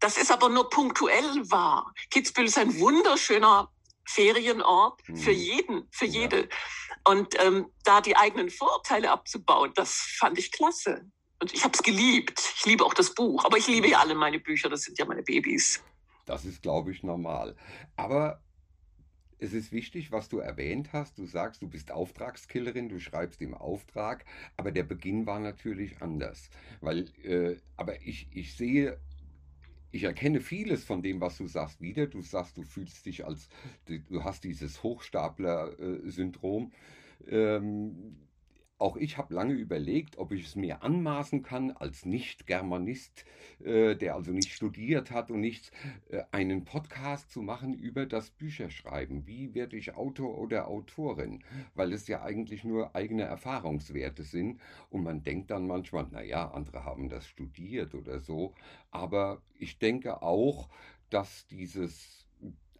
das 0.00 0.16
ist 0.16 0.30
aber 0.30 0.48
nur 0.48 0.70
punktuell 0.70 1.50
wahr. 1.50 1.92
Kitzbühel 2.10 2.46
ist 2.46 2.58
ein 2.58 2.78
wunderschöner 2.78 3.70
Ferienort 4.08 5.02
für 5.02 5.32
mhm. 5.32 5.36
jeden, 5.36 5.88
für 5.90 6.06
jede. 6.06 6.40
Ja. 6.40 6.46
Und 7.04 7.34
ähm, 7.44 7.66
da 7.84 8.00
die 8.00 8.16
eigenen 8.16 8.48
Vorurteile 8.48 9.10
abzubauen, 9.10 9.72
das 9.74 9.92
fand 10.18 10.38
ich 10.38 10.50
klasse. 10.50 11.04
Und 11.40 11.52
ich 11.52 11.62
habe 11.62 11.74
es 11.74 11.82
geliebt. 11.82 12.40
Ich 12.56 12.64
liebe 12.64 12.84
auch 12.84 12.94
das 12.94 13.14
Buch. 13.14 13.44
Aber 13.44 13.58
ich 13.58 13.68
liebe 13.68 13.88
ja 13.88 14.00
alle 14.00 14.14
meine 14.14 14.40
Bücher. 14.40 14.70
Das 14.70 14.82
sind 14.82 14.98
ja 14.98 15.04
meine 15.04 15.22
Babys. 15.22 15.84
Das 16.24 16.44
ist, 16.46 16.62
glaube 16.62 16.90
ich, 16.90 17.02
normal. 17.02 17.54
Aber 17.96 18.42
es 19.38 19.52
ist 19.52 19.72
wichtig, 19.72 20.10
was 20.10 20.28
du 20.28 20.38
erwähnt 20.38 20.92
hast. 20.92 21.18
Du 21.18 21.26
sagst, 21.26 21.60
du 21.62 21.68
bist 21.68 21.92
Auftragskillerin, 21.92 22.88
du 22.88 22.98
schreibst 22.98 23.40
im 23.42 23.54
Auftrag, 23.54 24.24
aber 24.56 24.72
der 24.72 24.82
Beginn 24.82 25.26
war 25.26 25.38
natürlich 25.38 26.02
anders. 26.02 26.50
Weil, 26.80 27.10
äh, 27.24 27.56
aber 27.76 28.00
ich, 28.02 28.28
ich 28.32 28.56
sehe, 28.56 28.98
ich 29.90 30.04
erkenne 30.04 30.40
vieles 30.40 30.84
von 30.84 31.02
dem, 31.02 31.20
was 31.20 31.36
du 31.38 31.46
sagst, 31.46 31.80
wieder. 31.80 32.06
Du 32.06 32.22
sagst, 32.22 32.56
du 32.56 32.62
fühlst 32.62 33.06
dich 33.06 33.24
als, 33.24 33.48
du 33.86 34.24
hast 34.24 34.44
dieses 34.44 34.82
Hochstapler-Syndrom. 34.82 36.72
Ähm, 37.26 38.27
auch 38.78 38.96
ich 38.96 39.18
habe 39.18 39.34
lange 39.34 39.54
überlegt, 39.54 40.18
ob 40.18 40.32
ich 40.32 40.46
es 40.46 40.56
mir 40.56 40.82
anmaßen 40.82 41.42
kann, 41.42 41.72
als 41.72 42.06
Nicht-Germanist, 42.06 43.24
äh, 43.64 43.96
der 43.96 44.14
also 44.14 44.30
nicht 44.30 44.52
studiert 44.52 45.10
hat 45.10 45.30
und 45.30 45.40
nichts, 45.40 45.72
äh, 46.10 46.22
einen 46.30 46.64
Podcast 46.64 47.30
zu 47.30 47.42
machen 47.42 47.74
über 47.74 48.06
das 48.06 48.30
Bücherschreiben. 48.30 49.26
Wie 49.26 49.54
werde 49.54 49.76
ich 49.76 49.94
Autor 49.94 50.38
oder 50.38 50.68
Autorin? 50.68 51.42
Weil 51.74 51.92
es 51.92 52.06
ja 52.06 52.22
eigentlich 52.22 52.62
nur 52.62 52.94
eigene 52.94 53.24
Erfahrungswerte 53.24 54.22
sind. 54.22 54.60
Und 54.90 55.02
man 55.02 55.24
denkt 55.24 55.50
dann 55.50 55.66
manchmal, 55.66 56.06
naja, 56.10 56.50
andere 56.52 56.84
haben 56.84 57.08
das 57.08 57.26
studiert 57.26 57.94
oder 57.94 58.20
so. 58.20 58.54
Aber 58.90 59.42
ich 59.58 59.78
denke 59.78 60.22
auch, 60.22 60.68
dass 61.10 61.46
dieses 61.48 62.26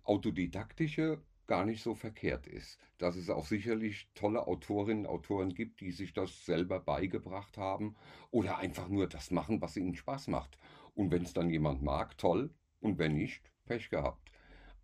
autodidaktische 0.04 1.20
gar 1.48 1.64
nicht 1.64 1.82
so 1.82 1.96
verkehrt 1.96 2.46
ist. 2.46 2.78
Dass 2.98 3.16
es 3.16 3.30
auch 3.30 3.46
sicherlich 3.46 4.08
tolle 4.14 4.46
Autorinnen 4.46 5.06
und 5.06 5.12
Autoren 5.12 5.54
gibt, 5.54 5.80
die 5.80 5.90
sich 5.90 6.12
das 6.12 6.44
selber 6.44 6.78
beigebracht 6.78 7.58
haben 7.58 7.96
oder 8.30 8.58
einfach 8.58 8.88
nur 8.88 9.08
das 9.08 9.32
machen, 9.32 9.60
was 9.60 9.76
ihnen 9.76 9.96
Spaß 9.96 10.28
macht. 10.28 10.56
Und 10.94 11.10
wenn 11.10 11.22
es 11.24 11.32
dann 11.32 11.50
jemand 11.50 11.82
mag, 11.82 12.16
toll. 12.18 12.54
Und 12.80 12.98
wenn 12.98 13.14
nicht, 13.14 13.50
Pech 13.66 13.90
gehabt. 13.90 14.30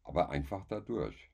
Aber 0.03 0.31
einfach 0.31 0.65
dadurch. 0.67 1.31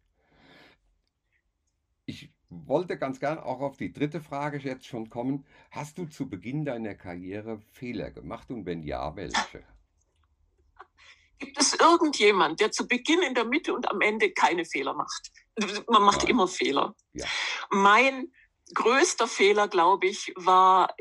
Ich 2.05 2.33
wollte 2.49 2.99
ganz 2.99 3.21
gern 3.21 3.39
auch 3.39 3.61
auf 3.61 3.77
die 3.77 3.93
dritte 3.93 4.21
Frage 4.21 4.59
jetzt 4.59 4.87
schon 4.87 5.09
kommen. 5.09 5.47
Hast 5.71 5.97
du 5.97 6.07
zu 6.07 6.29
Beginn 6.29 6.65
deiner 6.65 6.95
Karriere 6.95 7.61
Fehler 7.61 8.11
gemacht 8.11 8.51
und 8.51 8.67
wenn 8.67 8.83
ja, 8.83 9.15
welche? 9.15 9.63
Gibt 11.41 11.59
es 11.59 11.75
irgendjemand, 11.75 12.61
der 12.61 12.71
zu 12.71 12.87
Beginn, 12.87 13.23
in 13.23 13.35
der 13.35 13.45
Mitte 13.45 13.75
und 13.75 13.91
am 13.91 14.01
Ende 14.01 14.31
keine 14.31 14.65
Fehler 14.65 14.95
macht? 14.95 15.31
Man 15.89 16.03
macht 16.03 16.23
ja. 16.23 16.29
immer 16.29 16.47
Fehler. 16.47 16.95
Ja. 17.15 17.27
Mein 17.71 18.33
größter 18.75 19.27
Fehler, 19.27 19.67
glaube 19.67 20.07
ich, 20.07 20.33
war 20.37 20.95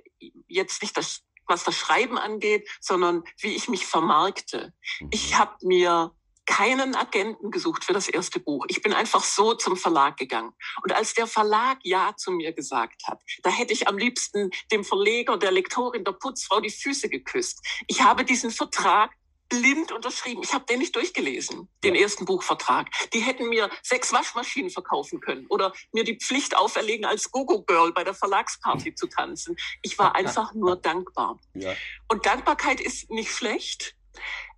jetzt 0.48 0.82
nicht 0.82 0.98
das, 0.98 1.22
was 1.46 1.64
das 1.64 1.76
Schreiben 1.76 2.18
angeht, 2.18 2.68
sondern 2.80 3.24
wie 3.40 3.56
ich 3.56 3.68
mich 3.68 3.86
vermarkte. 3.86 4.74
Mhm. 5.00 5.10
Ich 5.12 5.38
habe 5.38 5.56
mir 5.62 6.16
keinen 6.50 6.96
Agenten 6.96 7.52
gesucht 7.52 7.86
für 7.86 7.94
das 7.94 8.08
erste 8.08 8.40
Buch. 8.40 8.66
Ich 8.70 8.82
bin 8.82 8.92
einfach 8.92 9.24
so 9.24 9.54
zum 9.54 9.78
Verlag 9.78 10.18
gegangen. 10.18 10.52
Und 10.82 10.92
als 10.92 11.14
der 11.14 11.28
Verlag 11.28 11.78
Ja 11.84 12.16
zu 12.18 12.32
mir 12.32 12.54
gesagt 12.54 13.04
hat, 13.06 13.22
da 13.44 13.52
hätte 13.52 13.72
ich 13.72 13.88
am 13.88 14.00
liebsten 14.00 14.50
dem 14.72 14.84
Verleger, 14.84 15.38
der 15.38 15.52
Lektorin, 15.52 16.04
der 16.04 16.14
Putzfrau 16.14 16.60
die 16.60 16.72
Füße 16.72 17.08
geküsst. 17.08 17.64
Ich 17.86 18.02
habe 18.02 18.26
diesen 18.26 18.50
Vertrag 18.50 19.12
blind 19.50 19.92
unterschrieben. 19.92 20.42
Ich 20.44 20.54
habe 20.54 20.66
den 20.66 20.80
nicht 20.80 20.96
durchgelesen, 20.96 21.68
den 21.84 21.96
ersten 21.96 22.26
Buchvertrag. 22.26 22.88
Die 23.14 23.20
hätten 23.20 23.50
mir 23.50 23.70
sechs 23.82 24.14
Waschmaschinen 24.14 24.70
verkaufen 24.70 25.20
können 25.20 25.48
oder 25.48 25.74
mir 25.92 26.04
die 26.04 26.18
Pflicht 26.18 26.56
auferlegen, 26.56 27.06
als 27.06 27.32
Gogo-Girl 27.32 27.92
bei 27.92 28.04
der 28.04 28.14
Verlagsparty 28.14 28.96
zu 28.96 29.08
tanzen. 29.08 29.58
Ich 29.82 29.98
war 29.98 30.16
einfach 30.16 30.54
nur 30.54 30.76
dankbar. 30.76 31.40
Ja. 31.56 31.76
Und 32.08 32.26
Dankbarkeit 32.26 32.80
ist 32.80 33.10
nicht 33.10 33.32
schlecht. 33.32 33.96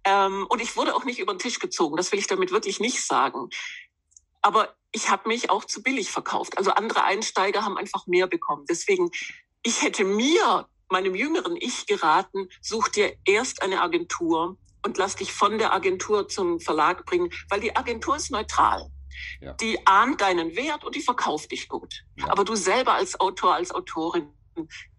Ähm, 0.04 0.46
und 0.50 0.62
ich 0.62 0.76
wurde 0.76 0.96
auch 0.96 1.06
nicht 1.06 1.20
über 1.20 1.34
den 1.34 1.40
Tisch 1.40 1.60
gezogen. 1.60 1.96
Das 1.96 2.12
will 2.12 2.20
ich 2.20 2.28
damit 2.28 2.52
wirklich 2.52 2.80
nicht 2.80 3.06
sagen. 3.06 3.50
Aber 4.42 4.76
ich 4.92 5.10
habe 5.10 5.28
mich 5.28 5.50
auch 5.50 5.66
zu 5.66 5.84
billig 5.84 6.12
verkauft. 6.12 6.58
Also 6.58 6.72
andere 6.72 7.04
Einsteiger 7.04 7.64
haben 7.64 7.78
einfach 7.78 8.08
mehr 8.08 8.28
bekommen. 8.28 8.66
Deswegen, 8.68 9.12
ich 9.64 9.82
hätte 9.82 10.04
mir 10.04 10.68
meinem 10.90 11.16
jüngeren 11.16 11.56
Ich 11.56 11.86
geraten, 11.86 12.50
such 12.62 12.90
dir 12.90 13.16
erst 13.26 13.62
eine 13.62 13.82
Agentur, 13.82 14.58
und 14.86 14.98
lass 14.98 15.16
dich 15.16 15.32
von 15.32 15.58
der 15.58 15.74
Agentur 15.74 16.28
zum 16.28 16.60
Verlag 16.60 17.06
bringen, 17.06 17.30
weil 17.50 17.60
die 17.60 17.76
Agentur 17.76 18.16
ist 18.16 18.32
neutral. 18.32 18.90
Ja. 19.40 19.54
Die 19.54 19.78
ahnt 19.86 20.22
deinen 20.22 20.56
Wert 20.56 20.84
und 20.84 20.96
die 20.96 21.02
verkauft 21.02 21.52
dich 21.52 21.68
gut. 21.68 22.04
Ja. 22.18 22.30
Aber 22.30 22.44
du 22.44 22.56
selber 22.56 22.94
als 22.94 23.20
Autor, 23.20 23.56
als 23.56 23.74
Autorin, 23.74 24.28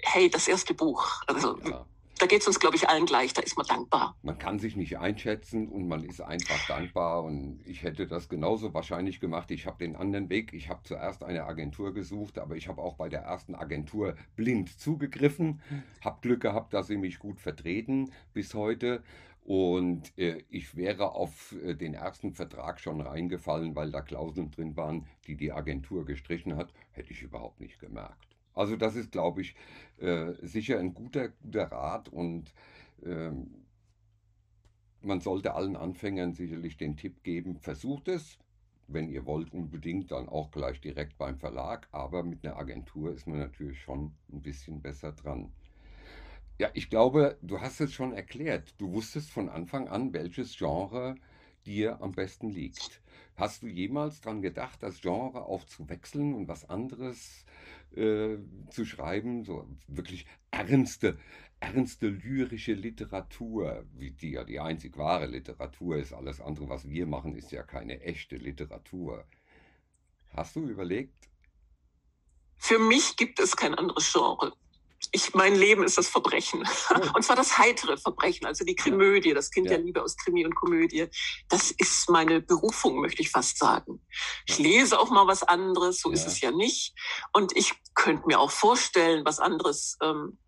hey, 0.03 0.31
das 0.31 0.49
erste 0.49 0.75
Buch, 0.75 1.23
also 1.27 1.59
ja. 1.61 1.87
da 2.19 2.27
geht 2.27 2.43
es 2.43 2.47
uns, 2.47 2.61
glaube 2.61 2.77
ich, 2.77 2.89
allen 2.89 3.07
gleich, 3.07 3.33
da 3.33 3.43
ist 3.43 3.57
man 3.57 3.67
dankbar. 3.67 4.17
Man 4.23 4.39
kann 4.39 4.59
sich 4.59 4.77
nicht 4.77 4.99
einschätzen 4.99 5.69
und 5.69 5.89
man 5.89 6.05
ist 6.05 6.21
einfach 6.21 6.67
dankbar 6.67 7.25
und 7.25 7.61
ich 7.65 7.83
hätte 7.83 8.07
das 8.07 8.29
genauso 8.29 8.73
wahrscheinlich 8.75 9.21
gemacht. 9.21 9.51
Ich 9.51 9.67
habe 9.67 9.79
den 9.79 9.97
anderen 9.97 10.29
Weg, 10.31 10.53
ich 10.53 10.69
habe 10.69 10.83
zuerst 10.85 11.23
eine 11.23 11.45
Agentur 11.45 11.93
gesucht, 11.93 12.39
aber 12.39 12.57
ich 12.57 12.69
habe 12.69 12.81
auch 12.81 12.95
bei 12.95 13.09
der 13.09 13.23
ersten 13.23 13.55
Agentur 13.55 14.15
blind 14.37 14.79
zugegriffen, 14.81 15.61
habe 16.03 16.21
Glück 16.23 16.41
gehabt, 16.41 16.75
dass 16.75 16.87
sie 16.87 16.97
mich 16.97 17.19
gut 17.19 17.41
vertreten 17.41 18.13
bis 18.33 18.55
heute 18.55 19.03
und 19.45 20.17
äh, 20.19 20.45
ich 20.51 20.77
wäre 20.77 21.13
auf 21.13 21.55
äh, 21.65 21.75
den 21.75 21.95
ersten 21.95 22.33
Vertrag 22.33 22.81
schon 22.81 23.01
reingefallen, 23.01 23.75
weil 23.75 23.91
da 23.91 24.01
Klauseln 24.01 24.51
drin 24.51 24.77
waren, 24.77 25.07
die 25.27 25.37
die 25.37 25.53
Agentur 25.53 26.05
gestrichen 26.05 26.57
hat, 26.57 26.73
hätte 26.93 27.13
ich 27.13 27.23
überhaupt 27.23 27.61
nicht 27.61 27.81
gemerkt. 27.81 28.29
Also 28.55 28.77
das 28.77 28.97
ist, 28.97 29.11
glaube 29.11 29.41
ich, 29.41 29.57
äh, 29.99 30.33
sicher 30.43 30.79
ein 30.79 30.95
guter, 30.95 31.29
guter 31.29 31.73
Rat 31.73 32.09
und 32.09 32.53
ähm, 33.05 33.51
man 35.01 35.21
sollte 35.21 35.55
allen 35.55 35.75
Anfängern 35.75 36.33
sicherlich 36.33 36.77
den 36.77 36.97
Tipp 36.97 37.25
geben, 37.25 37.57
versucht 37.57 38.09
es, 38.09 38.39
wenn 38.87 39.09
ihr 39.09 39.27
wollt, 39.27 39.53
unbedingt 39.53 40.13
dann 40.13 40.29
auch 40.29 40.51
gleich 40.51 40.81
direkt 40.81 41.19
beim 41.19 41.39
Verlag, 41.39 41.89
aber 41.91 42.23
mit 42.23 42.45
einer 42.45 42.57
Agentur 42.57 43.13
ist 43.13 43.27
man 43.27 43.39
natürlich 43.39 43.81
schon 43.81 44.13
ein 44.33 44.43
bisschen 44.43 44.81
besser 44.81 45.13
dran. 45.13 45.51
Ja, 46.63 46.71
ich 46.75 46.91
glaube, 46.91 47.39
du 47.43 47.61
hast 47.61 47.81
es 47.81 47.93
schon 47.93 48.13
erklärt. 48.13 48.77
Du 48.79 48.93
wusstest 48.93 49.31
von 49.31 49.49
Anfang 49.49 49.89
an, 49.89 50.13
welches 50.13 50.57
Genre 50.57 51.17
dir 51.67 52.01
am 52.01 52.13
besten 52.13 52.51
liegt. 52.51 53.03
Hast 53.35 53.65
du 53.65 53.67
jemals 53.67 54.21
daran 54.21 54.43
gedacht, 54.43 54.81
das 54.81 55.01
Genre 55.01 55.45
auch 55.45 55.65
zu 55.65 55.89
wechseln 55.89 56.35
und 56.35 56.47
was 56.47 56.71
anderes 56.71 57.45
äh, 57.97 58.37
zu 58.71 58.85
schreiben? 58.85 59.43
So 59.43 59.67
wirklich 59.89 60.25
ernste, 60.53 61.19
ernste 61.59 62.07
lyrische 62.07 62.75
Literatur, 62.75 63.85
wie 63.95 64.13
die 64.13 64.31
ja 64.31 64.45
die 64.45 64.61
einzig 64.61 64.97
wahre 64.97 65.27
Literatur 65.27 65.97
ist. 65.97 66.13
Alles 66.13 66.41
andere, 66.41 66.69
was 66.69 66.89
wir 66.89 67.07
machen, 67.07 67.35
ist 67.35 67.51
ja 67.51 67.65
keine 67.65 68.03
echte 68.03 68.37
Literatur. 68.37 69.27
Hast 70.29 70.55
du 70.55 70.69
überlegt? 70.69 71.29
Für 72.57 72.79
mich 72.79 73.17
gibt 73.17 73.41
es 73.41 73.57
kein 73.57 73.75
anderes 73.75 74.13
Genre 74.13 74.53
ich, 75.11 75.35
mein 75.35 75.55
Leben 75.55 75.83
ist 75.83 75.99
das 75.99 76.09
Verbrechen. 76.09 76.61
Und 77.15 77.25
zwar 77.25 77.37
das 77.37 77.59
heitere 77.59 77.97
Verbrechen, 77.97 78.47
also 78.47 78.65
die 78.65 78.77
Krimödie, 78.77 79.35
das 79.35 79.51
Kind 79.51 79.67
ja. 79.67 79.77
der 79.77 79.85
Liebe 79.85 80.03
aus 80.03 80.17
Krimi 80.17 80.45
und 80.45 80.55
Komödie. 80.55 81.07
Das 81.49 81.71
ist 81.73 82.09
meine 82.09 82.41
Berufung, 82.41 83.01
möchte 83.01 83.23
ich 83.23 83.31
fast 83.31 83.59
sagen. 83.59 84.01
Ich 84.47 84.59
lese 84.59 84.99
auch 84.99 85.11
mal 85.11 85.27
was 85.27 85.43
anderes, 85.43 86.01
so 86.01 86.11
ja. 86.11 86.15
ist 86.15 86.27
es 86.27 86.41
ja 86.41 86.51
nicht. 86.51 86.95
Und 87.33 87.57
ich 87.57 87.75
könnte 87.95 88.27
mir 88.27 88.39
auch 88.39 88.51
vorstellen, 88.51 89.25
was 89.25 89.41
anderes, 89.41 89.97
ähm, 90.03 90.39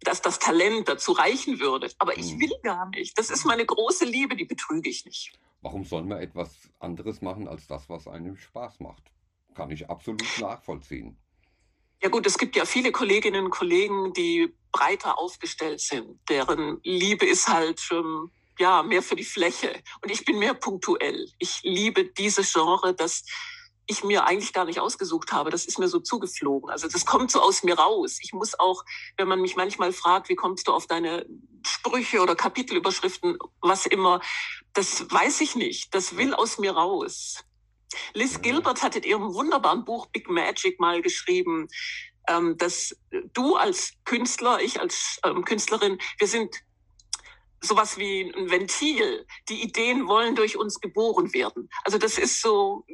dass 0.00 0.22
das 0.22 0.38
Talent 0.38 0.88
dazu 0.88 1.12
reichen 1.12 1.60
würde. 1.60 1.90
Aber 1.98 2.16
ich 2.16 2.32
hm. 2.32 2.40
will 2.40 2.52
gar 2.62 2.88
nicht. 2.90 3.18
Das 3.18 3.30
ist 3.30 3.44
meine 3.44 3.66
große 3.66 4.04
Liebe, 4.04 4.36
die 4.36 4.44
betrüge 4.44 4.88
ich 4.88 5.04
nicht. 5.04 5.32
Warum 5.60 5.84
soll 5.84 6.04
man 6.04 6.20
etwas 6.20 6.70
anderes 6.78 7.20
machen 7.20 7.48
als 7.48 7.66
das, 7.66 7.88
was 7.88 8.06
einem 8.06 8.36
Spaß 8.36 8.80
macht? 8.80 9.10
Kann 9.54 9.70
ich 9.70 9.90
absolut 9.90 10.22
nachvollziehen. 10.40 11.18
Ja 12.00 12.08
gut, 12.08 12.26
es 12.26 12.38
gibt 12.38 12.54
ja 12.56 12.64
viele 12.64 12.92
Kolleginnen 12.92 13.46
und 13.46 13.50
Kollegen, 13.50 14.12
die 14.12 14.54
breiter 14.70 15.18
aufgestellt 15.18 15.80
sind, 15.80 16.20
deren 16.28 16.80
Liebe 16.84 17.26
ist 17.26 17.48
halt 17.48 17.80
ähm, 17.90 18.30
ja 18.58 18.82
mehr 18.82 19.02
für 19.02 19.16
die 19.16 19.24
Fläche 19.24 19.82
und 20.02 20.10
ich 20.10 20.24
bin 20.24 20.38
mehr 20.38 20.54
punktuell. 20.54 21.28
Ich 21.38 21.60
liebe 21.62 22.04
dieses 22.04 22.52
Genre, 22.52 22.94
das 22.94 23.24
ich 23.88 24.04
mir 24.04 24.26
eigentlich 24.26 24.52
gar 24.52 24.66
nicht 24.66 24.78
ausgesucht 24.78 25.32
habe. 25.32 25.50
Das 25.50 25.64
ist 25.64 25.78
mir 25.78 25.88
so 25.88 25.98
zugeflogen. 25.98 26.70
Also 26.70 26.88
das 26.88 27.06
kommt 27.06 27.30
so 27.30 27.40
aus 27.40 27.62
mir 27.62 27.78
raus. 27.78 28.18
Ich 28.20 28.34
muss 28.34 28.58
auch, 28.60 28.84
wenn 29.16 29.26
man 29.26 29.40
mich 29.40 29.56
manchmal 29.56 29.92
fragt, 29.92 30.28
wie 30.28 30.36
kommst 30.36 30.68
du 30.68 30.72
auf 30.72 30.86
deine 30.86 31.24
Sprüche 31.66 32.20
oder 32.20 32.36
Kapitelüberschriften, 32.36 33.38
was 33.62 33.86
immer, 33.86 34.20
das 34.74 35.10
weiß 35.10 35.40
ich 35.40 35.56
nicht. 35.56 35.94
Das 35.94 36.16
will 36.16 36.34
aus 36.34 36.58
mir 36.58 36.72
raus. 36.72 37.42
Liz 38.14 38.40
Gilbert 38.40 38.82
hat 38.82 38.96
in 38.96 39.02
ihrem 39.02 39.34
wunderbaren 39.34 39.84
Buch 39.84 40.06
Big 40.06 40.28
Magic 40.28 40.78
mal 40.80 41.02
geschrieben, 41.02 41.68
ähm, 42.28 42.56
dass 42.58 42.96
du 43.32 43.56
als 43.56 43.92
Künstler, 44.04 44.60
ich 44.60 44.80
als 44.80 45.20
ähm, 45.24 45.44
Künstlerin, 45.44 45.98
wir 46.18 46.26
sind 46.26 46.54
sowas 47.60 47.98
wie 47.98 48.32
ein 48.36 48.50
Ventil. 48.50 49.26
Die 49.48 49.62
Ideen 49.62 50.06
wollen 50.06 50.36
durch 50.36 50.56
uns 50.56 50.80
geboren 50.80 51.32
werden. 51.32 51.68
Also 51.84 51.98
das 51.98 52.18
ist 52.18 52.40
so 52.40 52.84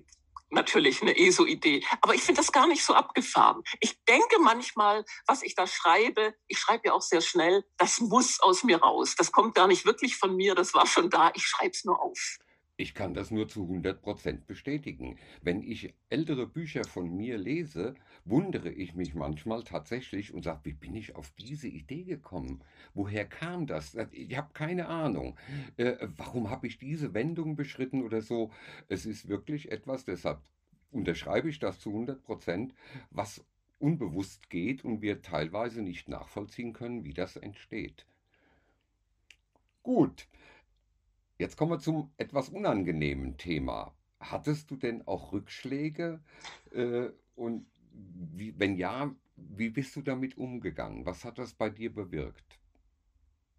natürlich 0.54 1.02
eine 1.02 1.18
ESO-Idee. 1.18 1.84
Aber 2.00 2.14
ich 2.14 2.22
finde 2.22 2.40
das 2.40 2.52
gar 2.52 2.66
nicht 2.66 2.84
so 2.84 2.94
abgefahren. 2.94 3.62
Ich 3.80 4.02
denke 4.04 4.38
manchmal, 4.40 5.04
was 5.26 5.42
ich 5.42 5.54
da 5.54 5.66
schreibe, 5.66 6.34
ich 6.46 6.58
schreibe 6.58 6.88
ja 6.88 6.92
auch 6.94 7.02
sehr 7.02 7.20
schnell, 7.20 7.64
das 7.76 8.00
muss 8.00 8.40
aus 8.40 8.62
mir 8.62 8.78
raus. 8.78 9.14
Das 9.16 9.32
kommt 9.32 9.54
gar 9.54 9.66
nicht 9.66 9.84
wirklich 9.84 10.16
von 10.16 10.36
mir, 10.36 10.54
das 10.54 10.72
war 10.72 10.86
schon 10.86 11.10
da, 11.10 11.32
ich 11.34 11.46
schreibe 11.46 11.72
es 11.72 11.84
nur 11.84 12.00
auf. 12.00 12.38
Ich 12.76 12.92
kann 12.94 13.14
das 13.14 13.30
nur 13.30 13.46
zu 13.46 13.68
100% 13.68 14.46
bestätigen. 14.46 15.16
Wenn 15.42 15.62
ich 15.62 15.94
ältere 16.10 16.48
Bücher 16.48 16.82
von 16.84 17.08
mir 17.16 17.38
lese, 17.38 17.94
wundere 18.24 18.70
ich 18.70 18.94
mich 18.96 19.14
manchmal 19.14 19.62
tatsächlich 19.62 20.34
und 20.34 20.42
sage, 20.42 20.60
wie 20.64 20.72
bin 20.72 20.96
ich 20.96 21.14
auf 21.14 21.30
diese 21.38 21.68
Idee 21.68 22.02
gekommen? 22.02 22.64
Woher 22.92 23.26
kam 23.26 23.68
das? 23.68 23.94
Äh, 23.94 24.08
ich 24.10 24.36
habe 24.36 24.52
keine 24.54 24.88
Ahnung. 24.88 25.36
Äh, 25.76 26.08
warum 26.16 26.50
habe 26.50 26.66
ich 26.66 26.78
diese 26.78 27.14
Wendung 27.14 27.54
beschritten 27.54 28.02
oder 28.02 28.22
so? 28.22 28.50
Es 28.88 29.06
ist 29.06 29.28
wirklich 29.28 29.70
etwas, 29.70 30.04
deshalb 30.04 30.40
unterschreibe 30.90 31.48
ich 31.48 31.60
das 31.60 31.78
zu 31.78 31.90
100%, 31.90 32.70
was 33.10 33.44
unbewusst 33.78 34.50
geht 34.50 34.84
und 34.84 35.00
wir 35.00 35.22
teilweise 35.22 35.80
nicht 35.80 36.08
nachvollziehen 36.08 36.72
können, 36.72 37.04
wie 37.04 37.14
das 37.14 37.36
entsteht. 37.36 38.04
Gut, 39.84 40.26
Jetzt 41.38 41.56
kommen 41.56 41.72
wir 41.72 41.80
zum 41.80 42.12
etwas 42.16 42.48
unangenehmen 42.48 43.36
Thema. 43.36 43.94
Hattest 44.20 44.70
du 44.70 44.76
denn 44.76 45.06
auch 45.06 45.32
Rückschläge? 45.32 46.22
Äh, 46.70 47.10
und 47.34 47.66
wie, 47.92 48.58
wenn 48.58 48.76
ja, 48.76 49.14
wie 49.36 49.70
bist 49.70 49.96
du 49.96 50.02
damit 50.02 50.36
umgegangen? 50.36 51.04
Was 51.06 51.24
hat 51.24 51.38
das 51.38 51.54
bei 51.54 51.70
dir 51.70 51.92
bewirkt? 51.92 52.58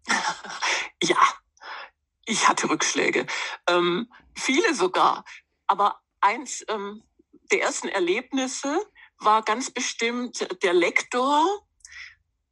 ja, 1.02 1.18
ich 2.24 2.48
hatte 2.48 2.70
Rückschläge. 2.70 3.26
Ähm, 3.68 4.10
viele 4.34 4.74
sogar. 4.74 5.24
Aber 5.66 6.00
eins 6.20 6.64
ähm, 6.68 7.02
der 7.52 7.60
ersten 7.62 7.88
Erlebnisse 7.88 8.80
war 9.18 9.42
ganz 9.42 9.70
bestimmt 9.70 10.46
der 10.62 10.74
Lektor, 10.74 11.65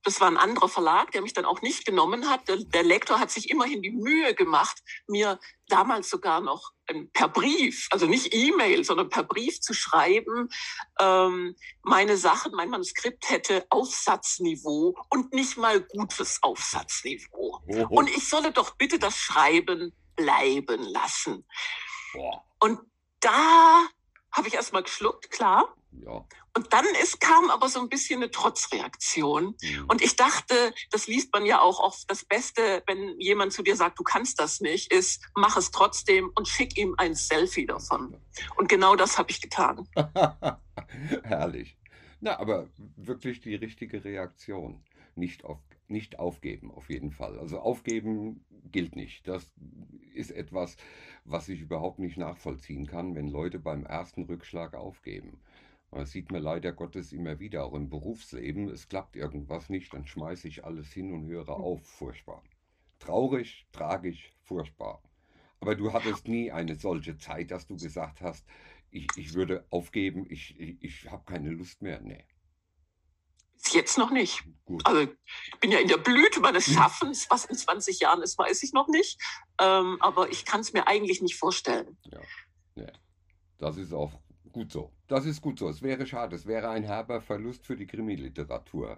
das 0.04 0.20
war 0.20 0.28
ein 0.28 0.37
anderer 0.37 0.68
Verlag, 0.68 1.11
der 1.12 1.23
mich 1.23 1.32
dann 1.32 1.44
auch 1.46 1.62
nicht 1.62 1.84
genommen 1.84 2.28
hat. 2.28 2.46
Der, 2.49 2.56
der 2.56 2.82
Lektor 2.82 3.18
hat 3.18 3.30
sich 3.30 3.50
immerhin 3.50 3.82
die 3.82 3.90
Mühe 3.90 4.34
gemacht, 4.34 4.82
mir 5.06 5.40
damals 5.68 6.11
sogar 6.11 6.40
noch 6.40 6.73
per 7.14 7.28
Brief, 7.28 7.88
also 7.90 8.06
nicht 8.06 8.34
E-Mail, 8.34 8.84
sondern 8.84 9.08
per 9.08 9.23
Brief 9.23 9.61
zu 9.61 9.73
schreiben, 9.73 10.50
ähm, 11.00 11.56
meine 11.82 12.16
Sachen, 12.18 12.52
mein 12.52 12.68
Manuskript 12.68 13.30
hätte 13.30 13.66
Aufsatzniveau 13.70 14.94
und 15.08 15.32
nicht 15.32 15.56
mal 15.56 15.80
gutes 15.80 16.42
Aufsatzniveau. 16.42 17.61
Oh. 17.66 17.87
Und 17.88 18.11
ich 18.11 18.28
solle 18.28 18.52
doch 18.52 18.76
bitte 18.76 18.99
das 18.99 19.16
Schreiben 19.16 19.94
bleiben 20.16 20.82
lassen. 20.82 21.46
Oh. 22.14 22.34
Und 22.61 22.80
da 23.20 23.87
habe 24.35 24.49
ich 24.49 24.55
erst 24.55 24.73
mal 24.73 24.83
geschluckt, 24.83 25.31
klar. 25.31 25.75
Ja. 26.05 26.25
Und 26.57 26.73
dann 26.73 26.85
ist, 27.03 27.21
kam 27.21 27.50
aber 27.50 27.69
so 27.69 27.81
ein 27.81 27.88
bisschen 27.88 28.21
eine 28.21 28.31
Trotzreaktion. 28.31 29.57
Mhm. 29.61 29.85
Und 29.88 30.03
ich 30.03 30.17
dachte, 30.17 30.55
das 30.91 31.07
liest 31.07 31.33
man 31.33 31.47
ja 31.47 31.61
auch 31.61 31.79
oft, 31.79 32.11
das 32.11 32.25
Beste, 32.25 32.83
wenn 32.87 33.19
jemand 33.21 33.53
zu 33.53 33.62
dir 33.62 33.76
sagt, 33.76 33.99
du 33.99 34.03
kannst 34.03 34.41
das 34.41 34.61
nicht, 34.61 34.93
ist, 34.93 35.23
mach 35.37 35.57
es 35.57 35.71
trotzdem 35.71 36.31
und 36.35 36.49
schick 36.49 36.76
ihm 36.76 36.95
ein 36.99 37.14
Selfie 37.14 37.67
davon. 37.67 38.21
Und 38.57 38.69
genau 38.69 38.97
das 38.97 39.19
habe 39.19 39.31
ich 39.31 39.41
getan. 39.41 39.88
Herrlich. 41.23 41.76
Na, 42.21 42.38
aber 42.38 42.69
wirklich 42.97 43.41
die 43.41 43.55
richtige 43.55 44.05
Reaktion. 44.05 44.83
Nicht, 45.14 45.45
auf, 45.45 45.59
nicht 45.88 46.19
aufgeben, 46.19 46.71
auf 46.71 46.91
jeden 46.91 47.11
Fall. 47.11 47.38
Also 47.38 47.61
aufgeben 47.61 48.45
gilt 48.73 48.97
nicht. 48.97 49.29
Das 49.29 49.53
ist 50.14 50.31
etwas, 50.31 50.76
was 51.25 51.49
ich 51.49 51.61
überhaupt 51.61 51.99
nicht 51.99 52.17
nachvollziehen 52.17 52.87
kann, 52.87 53.14
wenn 53.14 53.29
Leute 53.29 53.59
beim 53.59 53.85
ersten 53.85 54.25
Rückschlag 54.25 54.75
aufgeben. 54.75 55.41
Das 55.91 56.11
sieht 56.11 56.33
man 56.33 56.43
leider 56.43 56.73
Gottes 56.73 57.12
immer 57.12 57.38
wieder, 57.38 57.64
auch 57.64 57.75
im 57.75 57.88
Berufsleben. 57.88 58.69
Es 58.69 58.88
klappt 58.88 59.14
irgendwas 59.14 59.71
nicht, 59.71 59.95
dann 59.95 60.07
schmeiße 60.07 60.49
ich 60.49 60.64
alles 60.64 60.93
hin 60.93 61.12
und 61.12 61.26
höre 61.26 61.47
hm. 61.47 61.62
auf. 61.62 61.87
Furchtbar. 61.87 62.43
Traurig, 62.99 63.67
tragisch, 63.71 64.33
furchtbar. 64.43 65.03
Aber 65.61 65.76
du 65.76 65.93
hattest 65.93 66.26
nie 66.26 66.50
eine 66.50 66.75
solche 66.75 67.17
Zeit, 67.17 67.50
dass 67.50 67.67
du 67.67 67.76
gesagt 67.76 68.21
hast, 68.21 68.45
ich, 68.91 69.07
ich 69.17 69.35
würde 69.35 69.67
aufgeben, 69.71 70.26
ich, 70.29 70.59
ich, 70.59 70.76
ich 70.83 71.11
habe 71.11 71.25
keine 71.25 71.50
Lust 71.50 71.81
mehr. 71.81 72.00
Nee. 72.00 72.25
Jetzt 73.73 73.99
noch 73.99 74.11
nicht. 74.11 74.44
Gut. 74.64 74.87
Also 74.87 75.02
ich 75.02 75.61
bin 75.61 75.71
ja 75.71 75.78
in 75.78 75.88
der 75.88 75.99
Blüte 75.99 76.40
meines. 76.40 76.73
Schaffens. 76.73 77.26
Was 77.30 77.44
in 77.44 77.56
20 77.56 78.00
Jahren 78.00 78.23
ist, 78.23 78.38
weiß 78.38 78.62
ich 78.62 78.73
noch 78.73 78.88
nicht. 78.88 79.21
Ähm, 79.61 79.99
aber 80.00 80.30
ich 80.30 80.44
kann 80.44 80.61
es 80.61 80.73
mir 80.73 80.87
eigentlich 80.87 81.21
nicht 81.21 81.37
vorstellen. 81.37 81.99
Ja, 82.11 82.21
nee. 82.75 82.92
das 83.59 83.76
ist 83.76 83.92
auch 83.92 84.12
gut 84.52 84.73
so. 84.73 84.90
Das 85.06 85.26
ist 85.26 85.42
gut 85.42 85.59
so. 85.59 85.68
Es 85.68 85.83
wäre 85.83 86.06
schade. 86.06 86.35
Es 86.35 86.47
wäre 86.47 86.71
ein 86.71 86.85
herber 86.85 87.21
Verlust 87.21 87.66
für 87.66 87.76
die 87.76 87.87
Krimiliteratur. 87.87 88.97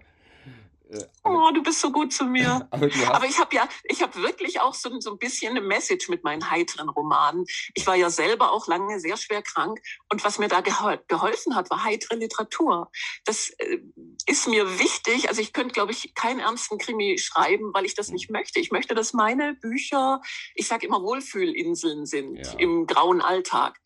Äh, 0.89 1.05
oh, 1.23 1.51
du 1.53 1.61
bist 1.63 1.79
so 1.79 1.91
gut 1.91 2.13
zu 2.13 2.25
mir. 2.25 2.67
aber, 2.71 2.89
aber, 3.07 3.25
ich 3.25 3.39
habe 3.39 3.55
ja, 3.55 3.67
ich 3.83 4.01
habe 4.01 4.21
wirklich 4.21 4.59
auch 4.59 4.73
so, 4.73 4.99
so 4.99 5.11
ein 5.11 5.17
bisschen 5.17 5.51
eine 5.51 5.61
Message 5.61 6.09
mit 6.09 6.23
meinen 6.23 6.49
heiteren 6.49 6.89
Romanen. 6.89 7.45
Ich 7.73 7.85
war 7.87 7.95
ja 7.95 8.09
selber 8.09 8.51
auch 8.51 8.67
lange 8.67 8.99
sehr 8.99 9.17
schwer 9.17 9.41
krank 9.41 9.79
und 10.11 10.23
was 10.23 10.39
mir 10.39 10.47
da 10.47 10.61
gehol 10.61 10.99
geholfen 11.07 11.55
hat, 11.55 11.69
war 11.69 11.83
heitere 11.83 12.15
Literatur. 12.15 12.89
Das 13.25 13.49
äh, 13.57 13.79
ist 14.25 14.47
mir 14.47 14.79
wichtig. 14.79 15.29
Also 15.29 15.41
ich 15.41 15.53
könnte, 15.53 15.73
glaube 15.73 15.91
ich, 15.91 16.13
keinen 16.15 16.39
ernsten 16.39 16.77
Krimi 16.77 17.17
schreiben, 17.17 17.73
weil 17.73 17.85
ich 17.85 17.95
das 17.95 18.09
nicht 18.09 18.29
möchte. 18.29 18.59
Ich 18.59 18.71
möchte, 18.71 18.95
dass 18.95 19.13
meine 19.13 19.55
Bücher, 19.55 20.21
ich 20.55 20.67
sage 20.67 20.85
immer 20.87 21.01
Wohlfühlinseln 21.01 22.05
sind 22.05 22.37
ja. 22.37 22.53
im 22.53 22.87
grauen 22.87 23.21
Alltag. 23.21 23.79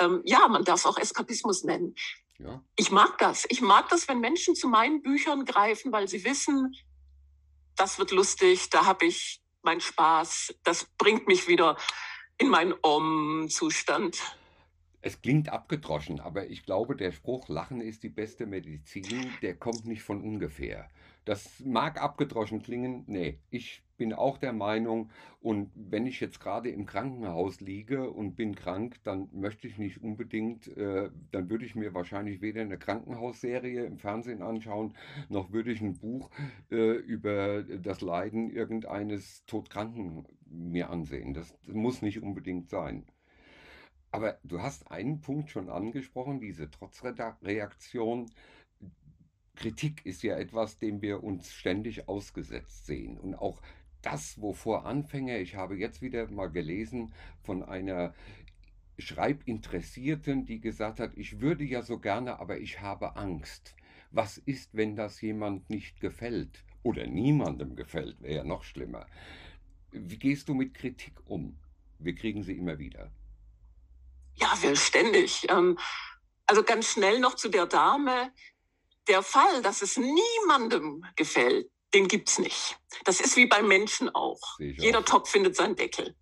Ähm, 0.00 0.22
ja, 0.24 0.46
man 0.48 0.64
darf 0.64 0.80
es 0.80 0.86
auch 0.86 0.98
Eskapismus 0.98 1.64
nennen. 1.64 1.94
Ja. 2.38 2.62
Ich 2.76 2.90
mag 2.90 3.18
das. 3.18 3.46
Ich 3.48 3.60
mag 3.60 3.88
das, 3.88 4.08
wenn 4.08 4.20
Menschen 4.20 4.54
zu 4.54 4.68
meinen 4.68 5.02
Büchern 5.02 5.44
greifen, 5.44 5.92
weil 5.92 6.08
sie 6.08 6.24
wissen, 6.24 6.74
das 7.76 7.98
wird 7.98 8.10
lustig, 8.10 8.70
da 8.70 8.86
habe 8.86 9.06
ich 9.06 9.42
meinen 9.62 9.80
Spaß, 9.80 10.54
das 10.64 10.84
bringt 10.98 11.26
mich 11.26 11.48
wieder 11.48 11.76
in 12.38 12.48
meinen 12.48 12.74
Om-Zustand. 12.82 14.18
Es 15.00 15.20
klingt 15.20 15.48
abgedroschen, 15.48 16.20
aber 16.20 16.48
ich 16.48 16.64
glaube, 16.64 16.96
der 16.96 17.12
Spruch 17.12 17.48
Lachen 17.48 17.80
ist 17.80 18.02
die 18.02 18.08
beste 18.08 18.46
Medizin, 18.46 19.32
der 19.42 19.56
kommt 19.56 19.84
nicht 19.84 20.02
von 20.02 20.22
ungefähr. 20.22 20.88
Das 21.24 21.60
mag 21.60 22.00
abgedroschen 22.00 22.62
klingen, 22.62 23.04
nee, 23.06 23.38
ich 23.50 23.82
bin 23.98 24.14
auch 24.14 24.38
der 24.38 24.54
Meinung, 24.54 25.10
und 25.40 25.70
wenn 25.74 26.06
ich 26.06 26.20
jetzt 26.20 26.40
gerade 26.40 26.70
im 26.70 26.86
Krankenhaus 26.86 27.60
liege 27.60 28.10
und 28.10 28.34
bin 28.34 28.54
krank, 28.54 28.96
dann 29.04 29.28
möchte 29.32 29.68
ich 29.68 29.76
nicht 29.78 30.02
unbedingt, 30.02 30.68
äh, 30.76 31.10
dann 31.30 31.50
würde 31.50 31.66
ich 31.66 31.74
mir 31.74 31.92
wahrscheinlich 31.92 32.40
weder 32.40 32.62
eine 32.62 32.78
Krankenhausserie 32.78 33.84
im 33.84 33.98
Fernsehen 33.98 34.42
anschauen, 34.42 34.94
noch 35.28 35.52
würde 35.52 35.70
ich 35.72 35.80
ein 35.82 35.98
Buch 35.98 36.30
äh, 36.70 36.96
über 36.96 37.62
das 37.62 38.00
Leiden 38.00 38.50
irgendeines 38.50 39.44
Todkranken 39.46 40.24
mir 40.46 40.90
ansehen. 40.90 41.34
Das, 41.34 41.54
das 41.66 41.74
muss 41.74 42.00
nicht 42.00 42.22
unbedingt 42.22 42.70
sein. 42.70 43.04
Aber 44.10 44.38
du 44.42 44.62
hast 44.62 44.90
einen 44.90 45.20
Punkt 45.20 45.50
schon 45.50 45.68
angesprochen, 45.68 46.40
diese 46.40 46.70
Trotzreaktion. 46.70 48.30
Kritik 49.54 50.06
ist 50.06 50.22
ja 50.22 50.36
etwas, 50.38 50.78
dem 50.78 51.02
wir 51.02 51.22
uns 51.22 51.52
ständig 51.52 52.08
ausgesetzt 52.08 52.86
sehen. 52.86 53.18
Und 53.18 53.34
auch 53.34 53.60
das, 54.02 54.40
wovor 54.40 54.86
Anfänger, 54.86 55.38
ich 55.38 55.56
habe 55.56 55.76
jetzt 55.76 56.02
wieder 56.02 56.30
mal 56.30 56.48
gelesen 56.48 57.12
von 57.42 57.62
einer 57.62 58.14
Schreibinteressierten, 58.98 60.44
die 60.46 60.60
gesagt 60.60 61.00
hat, 61.00 61.12
ich 61.16 61.40
würde 61.40 61.64
ja 61.64 61.82
so 61.82 61.98
gerne, 61.98 62.40
aber 62.40 62.58
ich 62.58 62.80
habe 62.80 63.16
Angst. 63.16 63.74
Was 64.10 64.38
ist, 64.38 64.74
wenn 64.74 64.96
das 64.96 65.20
jemand 65.20 65.68
nicht 65.70 66.00
gefällt? 66.00 66.64
Oder 66.82 67.06
niemandem 67.06 67.76
gefällt, 67.76 68.20
wäre 68.20 68.36
ja 68.36 68.44
noch 68.44 68.64
schlimmer. 68.64 69.06
Wie 69.90 70.18
gehst 70.18 70.48
du 70.48 70.54
mit 70.54 70.74
Kritik 70.74 71.14
um? 71.26 71.58
Wir 71.98 72.14
kriegen 72.14 72.42
sie 72.42 72.56
immer 72.56 72.78
wieder. 72.78 73.10
Ja, 74.36 74.54
ständig. 74.74 75.46
Ähm, 75.50 75.78
also 76.46 76.62
ganz 76.62 76.92
schnell 76.92 77.18
noch 77.18 77.34
zu 77.34 77.48
der 77.48 77.66
Dame. 77.66 78.32
Der 79.08 79.22
Fall, 79.22 79.62
dass 79.62 79.82
es 79.82 79.96
niemandem 79.96 81.04
gefällt, 81.16 81.68
den 81.94 82.08
gibt 82.08 82.28
es 82.28 82.38
nicht. 82.38 82.78
Das 83.04 83.20
ist 83.20 83.36
wie 83.36 83.46
beim 83.46 83.66
Menschen 83.66 84.08
auch. 84.14 84.40
Jeder 84.58 85.00
auch. 85.00 85.04
Topf 85.04 85.30
findet 85.30 85.56
seinen 85.56 85.76
Deckel. 85.76 86.14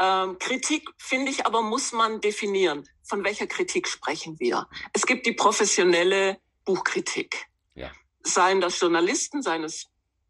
Ähm, 0.00 0.38
Kritik, 0.38 0.88
finde 0.98 1.30
ich, 1.30 1.46
aber 1.46 1.62
muss 1.62 1.92
man 1.92 2.20
definieren. 2.20 2.88
Von 3.04 3.22
welcher 3.24 3.46
Kritik 3.46 3.88
sprechen 3.88 4.38
wir? 4.40 4.66
Es 4.92 5.06
gibt 5.06 5.26
die 5.26 5.32
professionelle 5.32 6.38
Buchkritik. 6.64 7.46
Ja. 7.74 7.92
Seien 8.22 8.60
das 8.60 8.80
Journalisten, 8.80 9.42
seien 9.42 9.62
es 9.62 9.86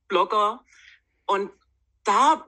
Blogger. 0.08 0.64
Und 1.26 1.50
da 2.04 2.46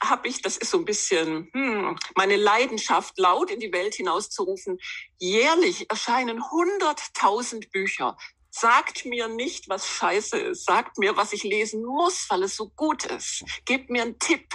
habe 0.00 0.28
ich, 0.28 0.42
das 0.42 0.56
ist 0.56 0.70
so 0.70 0.78
ein 0.78 0.84
bisschen 0.84 1.50
hm, 1.52 1.98
meine 2.14 2.36
Leidenschaft, 2.36 3.18
laut 3.18 3.50
in 3.50 3.60
die 3.60 3.72
Welt 3.72 3.94
hinauszurufen. 3.94 4.78
Jährlich 5.18 5.90
erscheinen 5.90 6.40
100.000 6.40 7.70
Bücher. 7.70 8.16
Sagt 8.56 9.04
mir 9.04 9.26
nicht, 9.26 9.68
was 9.68 9.84
scheiße 9.84 10.38
ist. 10.38 10.64
Sagt 10.64 10.98
mir, 10.98 11.16
was 11.16 11.32
ich 11.32 11.42
lesen 11.42 11.84
muss, 11.84 12.26
weil 12.30 12.44
es 12.44 12.54
so 12.54 12.68
gut 12.76 13.04
ist. 13.04 13.42
Gebt 13.64 13.90
mir 13.90 14.02
einen 14.02 14.18
Tipp. 14.20 14.46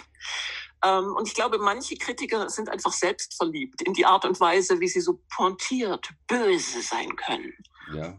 Ähm, 0.86 1.14
und 1.18 1.28
ich 1.28 1.34
glaube, 1.34 1.58
manche 1.58 1.98
Kritiker 1.98 2.50
sind 2.50 2.70
einfach 2.70 2.94
selbstverliebt 2.94 3.82
in 3.82 3.94
die 3.94 4.06
Art 4.06 4.24
und 4.24 4.40
Weise, 4.40 4.80
wie 4.80 4.88
sie 4.88 5.02
so 5.02 5.20
pointiert, 5.36 6.12
böse 6.28 6.82
sein 6.82 7.14
können. 7.18 7.54
Ja, 7.94 8.18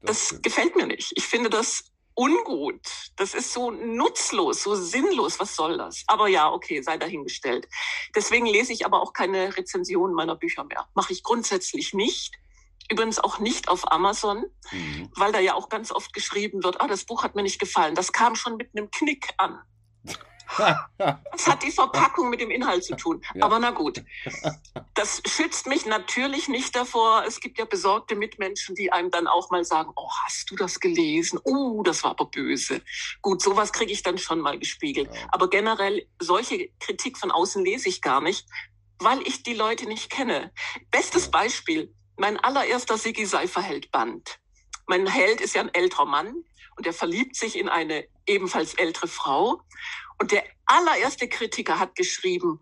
das, 0.00 0.28
das 0.28 0.42
gefällt 0.42 0.74
mir 0.74 0.86
nicht. 0.86 1.12
Ich 1.14 1.26
finde 1.26 1.50
das 1.50 1.84
ungut. 2.14 2.80
Das 3.16 3.34
ist 3.34 3.52
so 3.52 3.70
nutzlos, 3.70 4.62
so 4.62 4.74
sinnlos. 4.74 5.38
Was 5.38 5.54
soll 5.54 5.76
das? 5.76 6.02
Aber 6.06 6.28
ja, 6.28 6.50
okay, 6.50 6.80
sei 6.80 6.96
dahingestellt. 6.96 7.68
Deswegen 8.14 8.46
lese 8.46 8.72
ich 8.72 8.86
aber 8.86 9.02
auch 9.02 9.12
keine 9.12 9.54
Rezensionen 9.54 10.14
meiner 10.14 10.36
Bücher 10.36 10.64
mehr. 10.64 10.88
Mache 10.94 11.12
ich 11.12 11.22
grundsätzlich 11.22 11.92
nicht. 11.92 12.38
Übrigens 12.90 13.18
auch 13.18 13.38
nicht 13.38 13.68
auf 13.68 13.90
Amazon, 13.90 14.44
mhm. 14.72 15.10
weil 15.16 15.32
da 15.32 15.38
ja 15.38 15.54
auch 15.54 15.68
ganz 15.68 15.92
oft 15.92 16.12
geschrieben 16.12 16.62
wird, 16.64 16.80
ah, 16.80 16.88
das 16.88 17.04
Buch 17.04 17.22
hat 17.22 17.36
mir 17.36 17.42
nicht 17.42 17.60
gefallen. 17.60 17.94
Das 17.94 18.12
kam 18.12 18.34
schon 18.34 18.56
mit 18.56 18.70
einem 18.74 18.90
Knick 18.90 19.28
an. 19.36 19.60
Das 21.32 21.46
hat 21.46 21.62
die 21.62 21.70
Verpackung 21.70 22.28
mit 22.30 22.40
dem 22.40 22.50
Inhalt 22.50 22.84
zu 22.84 22.96
tun. 22.96 23.22
Ja. 23.34 23.44
Aber 23.44 23.58
na 23.58 23.70
gut. 23.70 24.02
Das 24.94 25.22
schützt 25.26 25.66
mich 25.66 25.86
natürlich 25.86 26.48
nicht 26.48 26.74
davor. 26.76 27.24
Es 27.26 27.40
gibt 27.40 27.58
ja 27.58 27.64
besorgte 27.64 28.16
Mitmenschen, 28.16 28.74
die 28.74 28.92
einem 28.92 29.10
dann 29.10 29.26
auch 29.26 29.50
mal 29.50 29.64
sagen, 29.64 29.92
oh, 29.96 30.10
hast 30.24 30.50
du 30.50 30.56
das 30.56 30.80
gelesen? 30.80 31.38
Oh, 31.44 31.82
das 31.82 32.02
war 32.02 32.10
aber 32.10 32.26
böse. 32.26 32.82
Gut, 33.22 33.42
sowas 33.42 33.72
kriege 33.72 33.92
ich 33.92 34.02
dann 34.02 34.18
schon 34.18 34.40
mal 34.40 34.58
gespiegelt. 34.58 35.08
Ja. 35.12 35.20
Aber 35.30 35.48
generell, 35.48 36.06
solche 36.18 36.68
Kritik 36.80 37.16
von 37.16 37.30
außen 37.30 37.64
lese 37.64 37.88
ich 37.88 38.02
gar 38.02 38.20
nicht, 38.20 38.46
weil 38.98 39.22
ich 39.26 39.42
die 39.42 39.54
Leute 39.54 39.86
nicht 39.86 40.10
kenne. 40.10 40.52
Bestes 40.90 41.30
Beispiel, 41.30 41.94
mein 42.20 42.38
allererster 42.38 42.98
Siggi 42.98 43.24
Seiferheld-Band. 43.24 44.38
Mein 44.86 45.06
Held 45.06 45.40
ist 45.40 45.54
ja 45.54 45.62
ein 45.62 45.74
älterer 45.74 46.04
Mann 46.04 46.44
und 46.76 46.86
er 46.86 46.92
verliebt 46.92 47.34
sich 47.34 47.58
in 47.58 47.70
eine 47.70 48.06
ebenfalls 48.26 48.74
ältere 48.74 49.08
Frau. 49.08 49.62
Und 50.18 50.30
der 50.30 50.44
allererste 50.66 51.28
Kritiker 51.28 51.78
hat 51.78 51.94
geschrieben, 51.94 52.60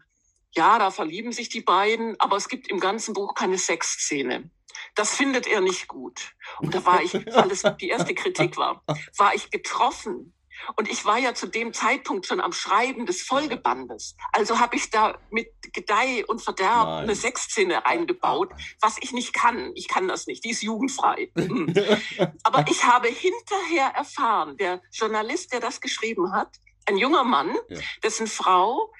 ja, 0.52 0.78
da 0.78 0.92
verlieben 0.92 1.32
sich 1.32 1.48
die 1.48 1.60
beiden, 1.60 2.18
aber 2.20 2.36
es 2.36 2.48
gibt 2.48 2.68
im 2.68 2.78
ganzen 2.78 3.14
Buch 3.14 3.34
keine 3.34 3.58
Sexszene. 3.58 4.48
Das 4.94 5.16
findet 5.16 5.48
er 5.48 5.60
nicht 5.60 5.88
gut. 5.88 6.34
Und 6.60 6.72
da 6.72 6.84
war 6.86 7.02
ich, 7.02 7.14
weil 7.14 7.50
es 7.50 7.64
die 7.80 7.88
erste 7.88 8.14
Kritik 8.14 8.56
war, 8.56 8.84
war 9.16 9.34
ich 9.34 9.50
getroffen. 9.50 10.34
Und 10.76 10.88
ich 10.88 11.04
war 11.04 11.18
ja 11.18 11.34
zu 11.34 11.46
dem 11.46 11.72
Zeitpunkt 11.72 12.26
schon 12.26 12.40
am 12.40 12.52
Schreiben 12.52 13.06
des 13.06 13.22
Folgebandes. 13.22 14.16
Also 14.32 14.58
habe 14.58 14.76
ich 14.76 14.90
da 14.90 15.18
mit 15.30 15.48
Gedeih 15.72 16.24
und 16.26 16.40
Verderb 16.40 16.86
Nein. 16.86 17.02
eine 17.04 17.14
Sexszene 17.14 17.86
eingebaut, 17.86 18.50
was 18.80 18.96
ich 19.00 19.12
nicht 19.12 19.32
kann. 19.32 19.72
Ich 19.74 19.88
kann 19.88 20.08
das 20.08 20.26
nicht, 20.26 20.44
die 20.44 20.50
ist 20.50 20.62
jugendfrei. 20.62 21.30
Hm. 21.48 21.72
Aber 22.42 22.66
ich 22.68 22.84
habe 22.84 23.08
hinterher 23.08 23.86
erfahren, 23.94 24.56
der 24.58 24.82
Journalist, 24.92 25.52
der 25.52 25.60
das 25.60 25.80
geschrieben 25.80 26.32
hat, 26.32 26.56
ein 26.84 26.98
junger 26.98 27.24
Mann, 27.24 27.56
ja. 27.68 27.80
dessen 28.02 28.26
Frau 28.26 28.92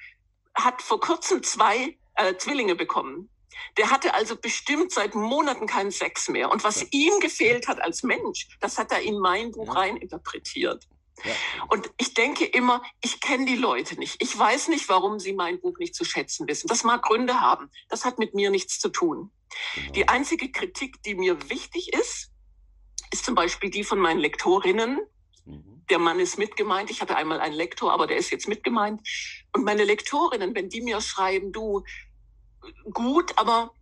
hat 0.55 0.81
vor 0.81 0.99
kurzem 0.99 1.43
zwei 1.43 1.97
äh, 2.15 2.35
Zwillinge 2.37 2.75
bekommen. 2.75 3.29
Der 3.77 3.91
hatte 3.91 4.13
also 4.13 4.35
bestimmt 4.35 4.91
seit 4.91 5.15
Monaten 5.15 5.67
keinen 5.67 5.91
Sex 5.91 6.29
mehr. 6.29 6.49
Und 6.51 6.63
was 6.63 6.81
ja. 6.81 6.87
ihm 6.91 7.19
gefehlt 7.19 7.67
hat 7.67 7.81
als 7.81 8.03
Mensch, 8.03 8.47
das 8.59 8.77
hat 8.77 8.91
er 8.91 9.01
in 9.01 9.19
mein 9.19 9.51
Buch 9.51 9.67
ja. 9.67 9.73
rein 9.73 9.97
interpretiert. 9.97 10.87
Ja. 11.23 11.31
Und 11.69 11.89
ich 11.97 12.13
denke 12.13 12.45
immer, 12.45 12.81
ich 13.01 13.19
kenne 13.19 13.45
die 13.45 13.55
Leute 13.55 13.95
nicht. 13.99 14.21
Ich 14.21 14.37
weiß 14.37 14.69
nicht, 14.69 14.87
warum 14.89 15.19
sie 15.19 15.33
mein 15.33 15.59
Buch 15.59 15.77
nicht 15.79 15.95
zu 15.95 16.05
schätzen 16.05 16.47
wissen. 16.47 16.67
Das 16.67 16.83
mag 16.83 17.03
Gründe 17.03 17.39
haben. 17.39 17.69
Das 17.89 18.05
hat 18.05 18.19
mit 18.19 18.33
mir 18.33 18.49
nichts 18.49 18.79
zu 18.79 18.89
tun. 18.89 19.31
Genau. 19.75 19.91
Die 19.93 20.07
einzige 20.07 20.51
Kritik, 20.51 21.01
die 21.03 21.15
mir 21.15 21.49
wichtig 21.49 21.93
ist, 21.93 22.31
ist 23.11 23.25
zum 23.25 23.35
Beispiel 23.35 23.69
die 23.69 23.83
von 23.83 23.99
meinen 23.99 24.19
Lektorinnen. 24.19 24.99
Mhm. 25.45 25.85
Der 25.89 25.99
Mann 25.99 26.19
ist 26.19 26.37
mitgemeint. 26.37 26.91
Ich 26.91 27.01
hatte 27.01 27.15
einmal 27.15 27.39
einen 27.39 27.55
Lektor, 27.55 27.91
aber 27.91 28.07
der 28.07 28.17
ist 28.17 28.29
jetzt 28.29 28.47
mitgemeint. 28.47 29.01
Und 29.53 29.63
meine 29.63 29.83
Lektorinnen, 29.83 30.53
wenn 30.53 30.69
die 30.69 30.81
mir 30.81 31.01
schreiben, 31.01 31.51
du, 31.51 31.83
gut, 32.93 33.37
aber 33.37 33.73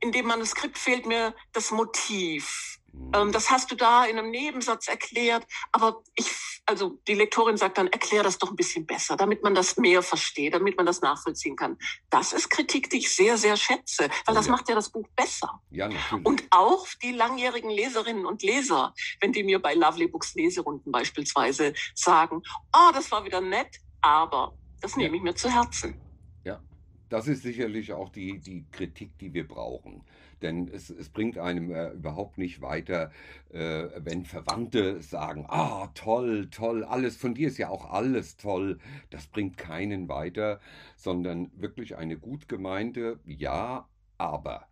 in 0.00 0.12
dem 0.12 0.26
Manuskript 0.26 0.78
fehlt 0.78 1.06
mir 1.06 1.34
das 1.52 1.70
Motiv. 1.70 2.79
Ähm, 3.14 3.32
das 3.32 3.50
hast 3.50 3.70
du 3.70 3.76
da 3.76 4.04
in 4.04 4.18
einem 4.18 4.30
Nebensatz 4.30 4.88
erklärt, 4.88 5.46
aber 5.72 6.02
ich, 6.14 6.30
also 6.66 7.00
die 7.08 7.14
Lektorin 7.14 7.56
sagt 7.56 7.78
dann, 7.78 7.88
erklär 7.88 8.22
das 8.22 8.38
doch 8.38 8.50
ein 8.50 8.56
bisschen 8.56 8.86
besser, 8.86 9.16
damit 9.16 9.42
man 9.42 9.54
das 9.54 9.76
mehr 9.76 10.02
versteht, 10.02 10.54
damit 10.54 10.76
man 10.76 10.86
das 10.86 11.00
nachvollziehen 11.00 11.56
kann. 11.56 11.76
Das 12.10 12.32
ist 12.32 12.50
Kritik, 12.50 12.90
die 12.90 12.98
ich 12.98 13.14
sehr, 13.14 13.36
sehr 13.36 13.56
schätze, 13.56 14.08
weil 14.26 14.34
das 14.34 14.46
ja. 14.46 14.52
macht 14.52 14.68
ja 14.68 14.74
das 14.74 14.90
Buch 14.90 15.06
besser. 15.16 15.60
Ja, 15.70 15.88
natürlich. 15.88 16.26
Und 16.26 16.44
auch 16.50 16.86
die 17.02 17.12
langjährigen 17.12 17.70
Leserinnen 17.70 18.26
und 18.26 18.42
Leser, 18.42 18.94
wenn 19.20 19.32
die 19.32 19.42
mir 19.42 19.60
bei 19.60 19.74
Lovely 19.74 20.06
Books 20.06 20.34
Leserunden 20.34 20.92
beispielsweise 20.92 21.74
sagen, 21.94 22.42
oh, 22.74 22.90
das 22.92 23.10
war 23.10 23.24
wieder 23.24 23.40
nett, 23.40 23.80
aber 24.00 24.56
das 24.80 24.96
nehme 24.96 25.10
ja. 25.10 25.16
ich 25.16 25.22
mir 25.22 25.34
zu 25.34 25.50
Herzen. 25.50 26.00
Ja, 26.44 26.62
das 27.08 27.26
ist 27.26 27.42
sicherlich 27.42 27.92
auch 27.92 28.10
die, 28.10 28.38
die 28.38 28.66
Kritik, 28.70 29.18
die 29.18 29.32
wir 29.32 29.46
brauchen 29.46 30.04
Denn 30.42 30.68
es, 30.68 30.90
es 30.90 31.08
bringt 31.10 31.38
einem 31.38 31.70
äh, 31.70 31.90
überhaupt 31.90 32.38
nicht 32.38 32.62
weiter, 32.62 33.10
äh, 33.52 33.88
wenn 33.96 34.24
Verwandte 34.24 35.02
sagen, 35.02 35.44
ah, 35.48 35.88
toll, 35.94 36.48
toll, 36.50 36.84
alles 36.84 37.16
von 37.16 37.34
dir 37.34 37.48
ist 37.48 37.58
ja 37.58 37.68
auch 37.68 37.90
alles 37.90 38.36
toll. 38.36 38.78
Das 39.10 39.26
bringt 39.26 39.56
keinen 39.56 40.08
weiter, 40.08 40.60
sondern 40.96 41.50
wirklich 41.54 41.96
eine 41.96 42.16
gut 42.16 42.48
gemeinte 42.48 43.20
Ja, 43.24 43.88
aber. 44.18 44.66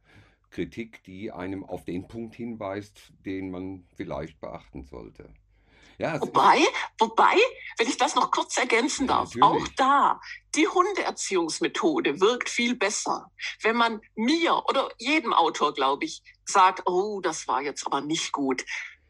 Kritik, 0.51 1.05
die 1.05 1.31
einem 1.31 1.63
auf 1.63 1.85
den 1.85 2.09
Punkt 2.09 2.35
hinweist, 2.35 3.13
den 3.27 3.51
man 3.51 3.85
vielleicht 3.95 4.41
beachten 4.41 4.83
sollte. 4.83 5.29
Ja, 5.99 6.21
wobei, 6.21 6.65
wobei, 6.99 7.37
wenn 7.77 7.89
ich 7.89 7.97
das 7.97 8.15
noch 8.15 8.31
kurz 8.31 8.57
ergänzen 8.57 9.09
darf, 9.09 9.35
ja, 9.35 9.43
auch 9.43 9.67
da, 9.77 10.21
die 10.55 10.69
Hundeerziehungsmethode 10.69 12.21
wirkt 12.21 12.49
viel 12.49 12.77
besser. 12.77 13.31
Wenn 13.63 13.77
man 13.77 14.01
mir 14.15 14.63
oder 14.69 14.91
jedem 14.99 15.33
Autor, 15.33 15.75
glaube 15.75 16.05
ich, 16.05 16.23
sagt, 16.45 16.83
oh, 16.87 17.21
das 17.21 17.49
war 17.49 17.63
jetzt 17.63 17.85
aber 17.85 18.01
nicht 18.01 18.31
gut, 18.31 18.65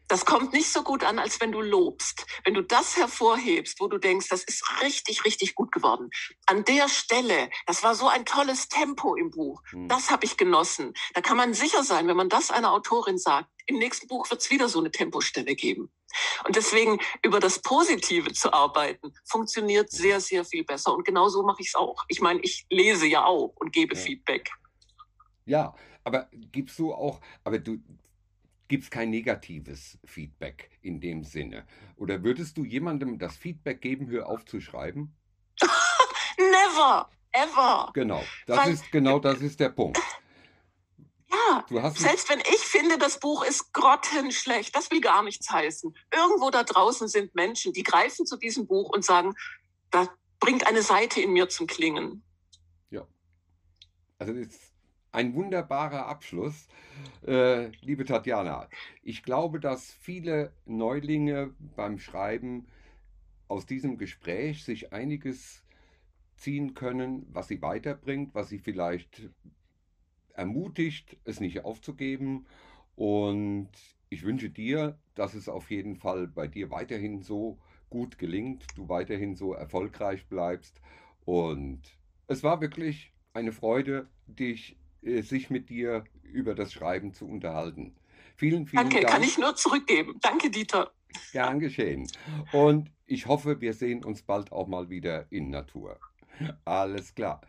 das 0.09 0.25
kommt 0.25 0.53
nicht 0.53 0.73
so 0.73 0.81
gut 0.81 1.03
an, 1.03 1.19
als 1.19 1.39
wenn 1.39 1.51
du 1.51 1.61
lobst. 1.61 2.25
Wenn 2.43 2.55
du 2.55 2.63
das 2.63 2.97
hervorhebst, 2.97 3.79
wo 3.79 3.87
du 3.87 3.99
denkst, 3.99 4.27
das 4.29 4.43
ist 4.43 4.81
richtig, 4.81 5.23
richtig 5.23 5.53
gut 5.53 5.71
geworden. 5.71 6.09
An 6.47 6.65
der 6.65 6.89
Stelle, 6.89 7.51
das 7.67 7.83
war 7.83 7.93
so 7.93 8.07
ein 8.07 8.25
tolles 8.25 8.67
Tempo 8.69 9.15
im 9.15 9.29
Buch. 9.29 9.61
Hm. 9.69 9.87
Das 9.87 10.09
habe 10.09 10.25
ich 10.25 10.35
genossen. 10.35 10.95
Da 11.13 11.21
kann 11.21 11.37
man 11.37 11.53
sicher 11.53 11.83
sein, 11.83 12.07
wenn 12.07 12.17
man 12.17 12.27
das 12.27 12.49
einer 12.49 12.71
Autorin 12.71 13.19
sagt, 13.19 13.49
im 13.69 13.77
nächsten 13.77 14.07
Buch 14.07 14.29
wird 14.29 14.41
es 14.41 14.49
wieder 14.49 14.67
so 14.67 14.79
eine 14.79 14.91
Tempostelle 14.91 15.55
geben. 15.55 15.91
Und 16.45 16.55
deswegen 16.55 16.99
über 17.23 17.39
das 17.39 17.61
Positive 17.61 18.33
zu 18.33 18.51
arbeiten, 18.51 19.13
funktioniert 19.25 19.91
sehr, 19.91 20.19
sehr 20.19 20.43
viel 20.43 20.63
besser. 20.63 20.93
Und 20.93 21.05
genau 21.05 21.29
so 21.29 21.43
mache 21.43 21.61
ich 21.61 21.67
es 21.69 21.75
auch. 21.75 22.03
Ich 22.07 22.19
meine, 22.19 22.39
ich 22.41 22.65
lese 22.69 23.05
ja 23.05 23.23
auch 23.23 23.53
und 23.55 23.71
gebe 23.71 23.95
ja. 23.95 24.01
Feedback. 24.01 24.51
Ja, 25.45 25.75
aber 26.03 26.29
gibst 26.51 26.79
du 26.79 26.93
auch, 26.93 27.21
aber 27.43 27.59
du, 27.59 27.77
gibt 28.67 28.83
es 28.83 28.89
kein 28.89 29.11
negatives 29.11 29.99
Feedback 30.03 30.71
in 30.81 30.99
dem 30.99 31.23
Sinne. 31.23 31.67
Oder 31.95 32.23
würdest 32.23 32.57
du 32.57 32.65
jemandem 32.65 33.19
das 33.19 33.37
Feedback 33.37 33.81
geben, 33.81 34.09
hör 34.09 34.29
auf 34.29 34.45
zu 34.45 34.61
schreiben? 34.61 35.15
Never, 36.37 37.09
ever. 37.31 37.91
Genau, 37.93 38.23
das 38.47 38.57
Weil, 38.57 38.73
ist 38.73 38.91
genau 38.91 39.19
das 39.19 39.41
ist 39.41 39.59
der 39.59 39.69
Punkt. 39.69 39.99
Ja, 41.31 41.91
selbst 41.91 42.29
wenn 42.29 42.39
ich 42.39 42.59
finde, 42.59 42.97
das 42.97 43.19
Buch 43.19 43.43
ist 43.43 43.71
grottenschlecht, 43.73 44.75
das 44.75 44.89
will 44.89 45.01
gar 45.01 45.23
nichts 45.23 45.49
heißen. 45.51 45.95
Irgendwo 46.11 46.49
da 46.49 46.63
draußen 46.63 47.07
sind 47.07 47.35
Menschen, 47.35 47.73
die 47.73 47.83
greifen 47.83 48.25
zu 48.25 48.37
diesem 48.37 48.65
Buch 48.65 48.89
und 48.89 49.05
sagen, 49.05 49.35
da 49.91 50.07
bringt 50.39 50.65
eine 50.65 50.81
Seite 50.81 51.21
in 51.21 51.31
mir 51.31 51.49
zum 51.49 51.67
Klingen. 51.67 52.23
Ja. 52.89 53.05
Also 54.17 54.33
das 54.33 54.47
ist 54.47 54.73
ein 55.11 55.33
wunderbarer 55.33 56.07
Abschluss, 56.07 56.67
äh, 57.25 57.67
liebe 57.81 58.05
Tatjana. 58.05 58.69
Ich 59.03 59.23
glaube, 59.23 59.59
dass 59.59 59.91
viele 60.01 60.53
Neulinge 60.65 61.53
beim 61.75 61.99
Schreiben 61.99 62.67
aus 63.47 63.65
diesem 63.65 63.97
Gespräch 63.97 64.63
sich 64.63 64.93
einiges 64.93 65.63
ziehen 66.35 66.73
können, 66.73 67.27
was 67.31 67.47
sie 67.47 67.61
weiterbringt, 67.61 68.33
was 68.33 68.49
sie 68.49 68.59
vielleicht 68.59 69.29
ermutigt, 70.39 71.17
es 71.25 71.39
nicht 71.39 71.65
aufzugeben. 71.65 72.47
Und 72.95 73.69
ich 74.09 74.23
wünsche 74.23 74.49
dir, 74.49 74.97
dass 75.15 75.33
es 75.35 75.47
auf 75.49 75.69
jeden 75.69 75.95
Fall 75.95 76.27
bei 76.27 76.47
dir 76.47 76.71
weiterhin 76.71 77.21
so 77.21 77.59
gut 77.89 78.17
gelingt, 78.17 78.65
du 78.75 78.89
weiterhin 78.89 79.35
so 79.35 79.53
erfolgreich 79.53 80.27
bleibst. 80.27 80.81
Und 81.25 81.81
es 82.27 82.43
war 82.43 82.61
wirklich 82.61 83.13
eine 83.33 83.51
Freude, 83.51 84.07
dich 84.25 84.77
äh, 85.01 85.21
sich 85.21 85.49
mit 85.49 85.69
dir 85.69 86.03
über 86.23 86.55
das 86.55 86.73
Schreiben 86.73 87.13
zu 87.13 87.27
unterhalten. 87.27 87.95
Vielen, 88.35 88.65
vielen 88.67 88.89
Danke, 88.89 89.01
Dank. 89.01 89.13
kann 89.13 89.23
ich 89.23 89.37
nur 89.37 89.55
zurückgeben. 89.55 90.17
Danke, 90.21 90.49
Dieter. 90.49 90.91
Gern 91.31 91.59
geschehen. 91.59 92.07
Und 92.53 92.91
ich 93.05 93.25
hoffe, 93.25 93.59
wir 93.61 93.73
sehen 93.73 94.05
uns 94.05 94.21
bald 94.21 94.51
auch 94.51 94.67
mal 94.67 94.89
wieder 94.89 95.25
in 95.31 95.49
Natur. 95.49 95.99
Alles 96.65 97.13
klar. 97.15 97.41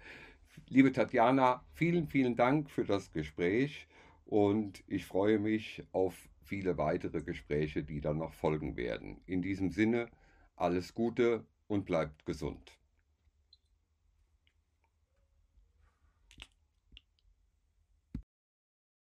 Liebe 0.73 0.93
Tatjana, 0.93 1.65
vielen, 1.73 2.07
vielen 2.07 2.37
Dank 2.37 2.71
für 2.71 2.85
das 2.85 3.11
Gespräch 3.11 3.89
und 4.25 4.85
ich 4.87 5.05
freue 5.05 5.41
mich 5.41 5.83
auf 5.91 6.15
viele 6.45 6.79
weitere 6.79 7.23
Gespräche, 7.23 7.83
die 7.83 8.01
dann 8.01 8.19
noch 8.19 8.35
folgen 8.35 8.77
werden. 8.77 9.21
In 9.27 9.43
diesem 9.43 9.73
Sinne, 9.73 10.07
alles 10.55 10.95
Gute 10.95 11.45
und 11.67 11.87
bleibt 11.87 12.25
gesund. 12.25 12.79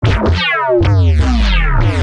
Wow. 0.01 2.02